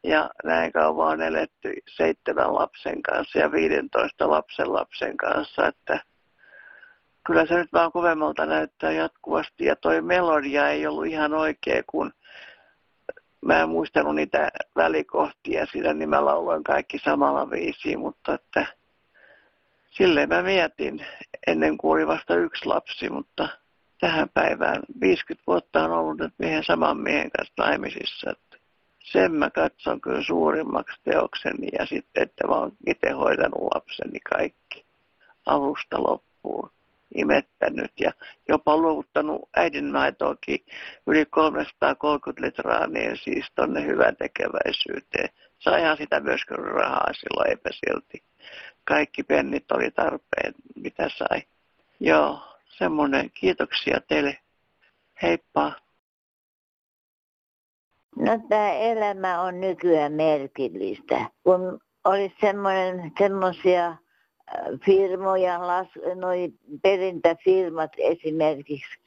Ja 0.05 0.31
näin 0.45 0.73
kauan 0.73 1.13
on 1.13 1.23
eletty 1.23 1.75
seitsemän 1.97 2.55
lapsen 2.55 3.03
kanssa 3.03 3.39
ja 3.39 3.53
15 3.53 4.31
lapsen 4.31 4.73
lapsen 4.73 5.17
kanssa, 5.17 5.67
että 5.67 6.01
kyllä 7.27 7.47
se 7.47 7.55
nyt 7.55 7.73
vaan 7.73 7.93
kovemmalta 7.93 8.47
näyttää 8.47 8.93
jatkuvasti. 8.93 9.65
Ja 9.65 9.77
toi 9.77 10.03
melodia 10.03 10.69
ei 10.69 10.87
ollut 10.87 11.07
ihan 11.07 11.35
oikea, 11.35 11.83
kun 11.87 12.13
mä 13.41 13.61
en 13.61 13.69
muistanut 13.69 14.15
niitä 14.15 14.51
välikohtia 14.77 15.67
sillä 15.67 15.95
niin 15.95 16.09
mä 16.09 16.25
lauloin 16.25 16.65
kaikki 16.65 16.99
samalla 16.99 17.51
viisiin, 17.51 17.99
mutta 17.99 18.35
että 18.35 18.67
silleen 19.91 20.29
mä 20.29 20.43
mietin 20.43 21.07
ennen 21.47 21.79
kuin 21.79 21.93
oli 21.93 22.07
vasta 22.07 22.37
yksi 22.37 22.67
lapsi, 22.67 23.11
mutta 23.11 23.49
tähän 24.03 24.29
päivään. 24.35 24.83
50 25.01 25.47
vuotta 25.47 25.85
on 25.85 25.93
ollut 25.93 26.19
nyt 26.19 26.33
miehen 26.39 26.65
saman 26.65 26.97
miehen 26.97 27.31
kanssa 27.31 27.55
naimisissa. 27.59 28.31
Että 28.31 28.57
sen 28.99 29.33
mä 29.33 29.51
katson 29.51 30.01
kyllä 30.01 30.23
suurimmaksi 30.23 31.01
teokseni 31.05 31.69
ja 31.79 31.87
sitten, 31.87 32.23
että 32.23 32.47
mä 32.47 32.55
oon 32.55 32.73
itse 32.87 33.11
hoidanut 33.11 33.69
lapseni 33.75 34.21
kaikki 34.21 34.85
alusta 35.47 36.03
loppuun 36.03 36.71
imettänyt 37.15 37.93
ja 38.01 38.13
jopa 38.49 38.77
luovuttanut 38.77 39.49
äidinmaitoakin 39.57 40.65
yli 41.07 41.27
330 41.27 42.47
litraa, 42.47 42.87
niin 42.87 43.17
siis 43.25 43.47
tonne 43.55 43.87
hyvän 43.87 44.17
tekeväisyyteen. 44.17 45.29
Saihan 45.59 45.97
sitä 45.97 46.21
myös 46.21 46.45
kyllä 46.45 46.73
rahaa 46.73 47.13
silloin, 47.13 47.51
eipä 47.51 47.71
silti. 47.73 48.23
Kaikki 48.85 49.23
pennit 49.23 49.73
oli 49.73 49.91
tarpeen, 49.91 50.55
mitä 50.75 51.09
sai. 51.09 51.43
Joo, 52.01 52.52
semmoinen. 52.79 53.31
Kiitoksia 53.35 54.01
teille. 54.09 54.39
Heippa. 55.23 55.73
No 58.17 58.39
tämä 58.49 58.73
elämä 58.73 59.41
on 59.41 59.61
nykyään 59.61 60.13
merkillistä. 60.13 61.31
Kun 61.45 61.81
olisi 62.05 62.35
semmoinen, 62.41 63.13
semmoisia 63.19 63.87
äh, 63.89 63.97
firmoja, 64.85 65.67
las, 65.67 65.89
noi 66.15 66.53
perintäfirmat 66.83 67.93
esimerkiksi, 67.99 68.99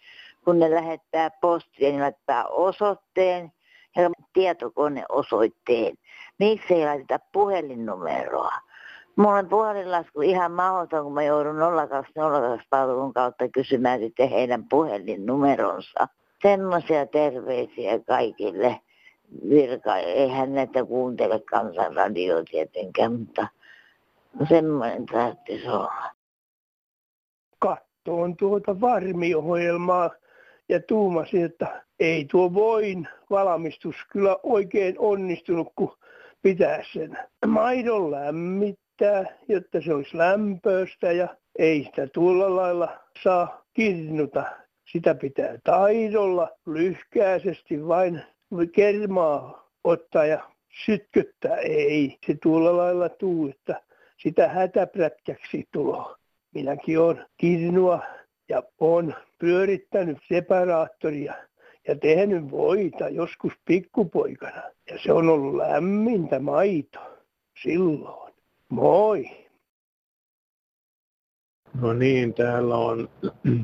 kun 0.45 0.59
ne 0.59 0.71
lähettää 0.71 1.29
postia, 1.41 1.89
niin 1.89 2.01
laittaa 2.01 2.47
osoitteen 2.47 3.51
ja 3.95 4.09
tietokoneosoitteen. 4.33 5.97
Miksi 6.39 6.73
ei 6.73 6.85
laiteta 6.85 7.19
puhelinnumeroa? 7.31 8.51
Mulla 9.15 9.37
on 9.37 9.49
puhelinlasku 9.49 10.21
ihan 10.21 10.51
mahdoton, 10.51 11.03
kun 11.03 11.13
mä 11.13 11.23
joudun 11.23 11.55
0202 11.55 12.65
palvelun 12.69 13.13
kautta 13.13 13.49
kysymään 13.49 13.99
sitten 13.99 14.29
heidän 14.29 14.63
puhelinnumeronsa. 14.69 16.07
Semmoisia 16.41 17.05
terveisiä 17.05 17.99
kaikille 18.07 18.79
virka. 19.49 19.97
Eihän 19.97 20.55
näitä 20.55 20.85
kuuntele 20.85 21.39
kansanradio 21.39 22.43
tietenkään, 22.51 23.13
mutta 23.13 23.47
semmoinen 24.49 25.05
tarvitsisi 25.05 25.67
olla. 25.67 26.11
Kattoon 27.59 28.37
tuota 28.37 28.81
varmiohjelmaa 28.81 30.09
ja 30.69 30.79
tuumasin, 30.79 31.45
että 31.45 31.83
ei 31.99 32.25
tuo 32.31 32.53
voin 32.53 33.07
valmistus 33.29 33.95
kyllä 34.11 34.37
oikein 34.43 34.95
onnistunut, 34.97 35.67
kun 35.75 35.97
pitää 36.41 36.83
sen 36.93 37.17
maidon 37.47 38.11
lämmit 38.11 38.79
keittää, 38.97 39.37
jotta 39.47 39.81
se 39.81 39.93
olisi 39.93 40.17
lämpöistä 40.17 41.11
ja 41.11 41.27
ei 41.59 41.83
sitä 41.83 42.07
tuolla 42.07 42.55
lailla 42.55 42.99
saa 43.23 43.65
kirnuta. 43.73 44.43
Sitä 44.91 45.15
pitää 45.15 45.57
taidolla 45.63 46.49
lyhkäisesti 46.65 47.87
vain 47.87 48.21
kermaa 48.73 49.69
ottaa 49.83 50.25
ja 50.25 50.51
sytköttää. 50.85 51.55
Ei 51.57 52.17
se 52.27 52.37
tuolla 52.43 52.77
lailla 52.77 53.09
tuu, 53.09 53.49
että 53.49 53.81
sitä 54.17 54.47
hätäprätkäksi 54.47 55.67
tulo. 55.71 56.15
Minäkin 56.53 56.99
olen 56.99 57.25
kirnua 57.37 57.99
ja 58.49 58.63
on 58.79 59.15
pyörittänyt 59.39 60.17
separaattoria 60.27 61.33
ja 61.87 61.95
tehnyt 61.95 62.51
voita 62.51 63.09
joskus 63.09 63.53
pikkupoikana. 63.65 64.61
Ja 64.91 64.97
se 65.03 65.13
on 65.13 65.29
ollut 65.29 65.55
lämmintä 65.55 66.39
maito 66.39 66.99
silloin. 67.63 68.24
Moi. 68.75 69.29
No 71.81 71.93
niin, 71.93 72.33
täällä 72.33 72.77
on 72.77 73.09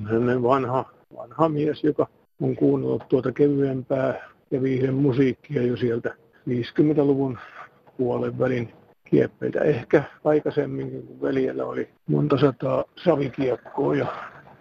hänen 0.09 0.43
vanha, 0.43 0.85
vanha 1.15 1.49
mies, 1.49 1.83
joka 1.83 2.07
on 2.41 2.55
kuunnellut 2.55 3.07
tuota 3.09 3.31
kevyempää 3.31 4.29
ja 4.51 4.61
viihden 4.61 4.93
musiikkia 4.93 5.61
jo 5.61 5.77
sieltä 5.77 6.15
50-luvun 6.49 7.37
puolen 7.97 8.39
välin 8.39 8.73
kieppeitä. 9.03 9.61
Ehkä 9.61 10.03
aikaisemmin, 10.23 10.91
kun 10.91 11.21
veljellä 11.21 11.65
oli 11.65 11.89
monta 12.07 12.37
sataa 12.37 12.83
savikiekkoa 13.03 13.95
ja, 13.95 14.07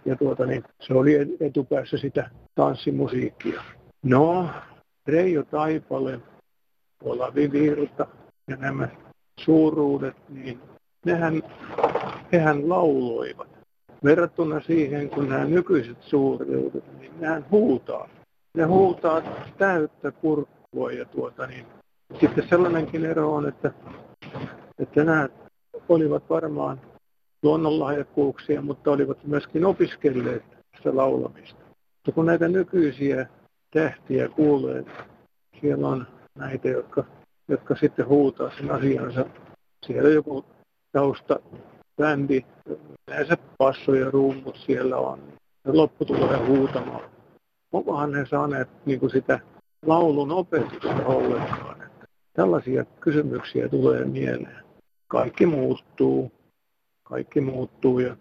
ja 0.05 0.17
tuota, 0.17 0.47
niin 0.47 0.63
se 0.81 0.95
oli 0.95 1.37
etupäässä 1.41 1.99
sitä 1.99 2.31
tanssimusiikkia. 2.55 3.63
No, 4.03 4.49
Reijo 5.07 5.43
Taipale, 5.43 6.21
tuolla 7.03 7.35
Vivirta 7.35 8.07
ja 8.49 8.57
nämä 8.57 8.89
suuruudet, 9.45 10.17
niin 10.29 10.61
nehän, 11.07 11.43
hehän 12.33 12.69
lauloivat. 12.69 13.49
Verrattuna 14.05 14.61
siihen, 14.61 15.11
kun 15.11 15.29
nämä 15.29 15.45
nykyiset 15.45 16.03
suuruudet, 16.03 16.99
niin 16.99 17.13
nehän 17.21 17.47
huutaa. 17.51 18.09
Ne 18.55 18.65
huutaa 18.65 19.23
täyttä 19.59 20.11
kurkkua 20.11 20.93
ja 20.93 21.05
tuota 21.05 21.47
niin. 21.47 21.67
Sitten 22.21 22.49
sellainenkin 22.49 23.05
ero 23.05 23.35
on, 23.35 23.49
että, 23.49 23.73
että 24.79 25.05
nämä 25.05 25.29
olivat 25.89 26.31
varmaan 26.31 26.81
luonnonlahjakkuuksia, 27.43 28.63
mutta 28.63 28.91
olivat 28.91 29.25
myöskin 29.25 29.65
opiskelleet 29.65 30.45
sitä 30.77 30.97
laulamista. 30.97 31.61
Mutta 31.97 32.13
kun 32.13 32.27
näitä 32.27 32.49
nykyisiä 32.49 33.27
tähtiä 33.71 34.29
kuulee, 34.29 34.85
siellä 35.61 35.89
on 35.89 36.07
näitä, 36.35 36.69
jotka 36.69 37.05
jotka 37.51 37.77
sitten 37.77 38.07
huutaa 38.07 38.51
sen 38.57 38.71
asiansa. 38.71 39.27
Siellä 39.87 40.11
joku 40.11 40.45
tausta 40.93 41.41
bändi, 41.97 42.45
yleensä 43.09 43.37
passo 43.59 43.95
ja 43.95 44.11
rummut 44.11 44.57
siellä 44.57 44.97
on. 44.97 45.21
Ja 45.65 45.77
loppu 45.77 46.05
tulee 46.05 46.47
huutamaan. 46.47 47.11
Onkohan 47.73 48.13
ne 48.13 48.27
saaneet 48.27 48.69
niin 48.87 49.01
kuin 49.01 49.11
sitä 49.11 49.41
laulun 49.87 50.31
opetusta 50.31 51.07
ollenkaan. 51.07 51.83
Että 51.83 52.07
tällaisia 52.33 52.85
kysymyksiä 52.85 53.69
tulee 53.69 54.05
mieleen. 54.05 54.65
Kaikki 55.09 55.47
muuttuu, 55.47 56.33
kaikki 57.03 57.41
muuttuu 57.41 57.99
ja 57.99 58.17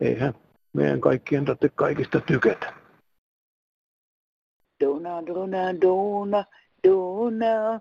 eihän 0.00 0.34
meidän 0.72 1.00
kaikkien 1.00 1.44
tarvitse 1.44 1.68
kaikista 1.68 2.20
tykätä. 2.20 2.74
Dona, 4.84 5.26
dona, 5.26 5.80
dona, 5.80 6.44
dona, 6.88 7.80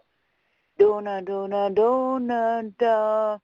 dona, 0.80 1.26
dona, 1.26 1.76
dona, 1.76 2.64
da. 2.80 3.40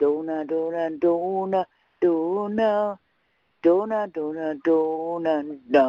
Dona, 0.00 0.44
dona, 0.48 0.90
dona, 1.02 1.64
dona, 2.02 2.98
dona, 3.64 4.06
dona, 4.14 4.54
dona, 4.64 5.44
da. 5.72 5.84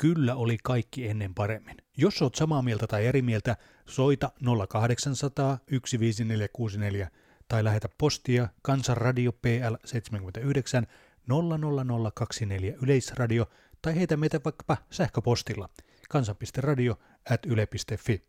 Kyllä 0.00 0.34
oli 0.34 0.56
kaikki 0.62 1.08
ennen 1.08 1.34
paremmin. 1.34 1.76
Jos 1.96 2.22
oot 2.22 2.34
samaa 2.34 2.62
mieltä 2.62 2.86
tai 2.86 3.06
eri 3.06 3.22
mieltä, 3.22 3.56
soita 3.86 4.30
0800 4.68 5.58
15464 5.66 7.10
tai 7.48 7.64
lähetä 7.64 7.88
postia 7.98 8.48
Kansanradio 8.62 9.32
PL 9.32 9.74
79 9.84 10.86
00024 11.28 12.74
Yleisradio 12.82 13.46
tai 13.82 13.96
heitä 13.96 14.16
meitä 14.16 14.40
vaikkapa 14.44 14.76
sähköpostilla 14.90 15.68
kansan.radio 16.14 16.94
at 17.30 17.46
yle.fi. 17.46 18.22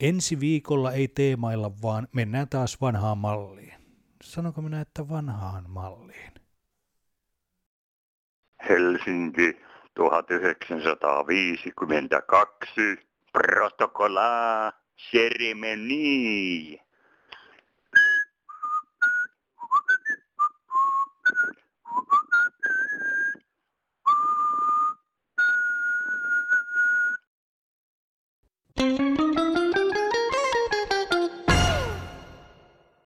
Ensi 0.00 0.40
viikolla 0.40 0.92
ei 0.92 1.08
teemailla, 1.08 1.70
vaan 1.82 2.08
mennään 2.12 2.48
taas 2.48 2.80
vanhaan 2.80 3.18
malliin. 3.18 3.74
Sanonko 4.22 4.62
minä, 4.62 4.80
että 4.80 5.08
vanhaan 5.08 5.70
malliin? 5.70 6.32
Helsinki 8.68 9.60
1952. 9.94 12.70
Protokola 13.32 14.72
seremoni. 14.96 16.80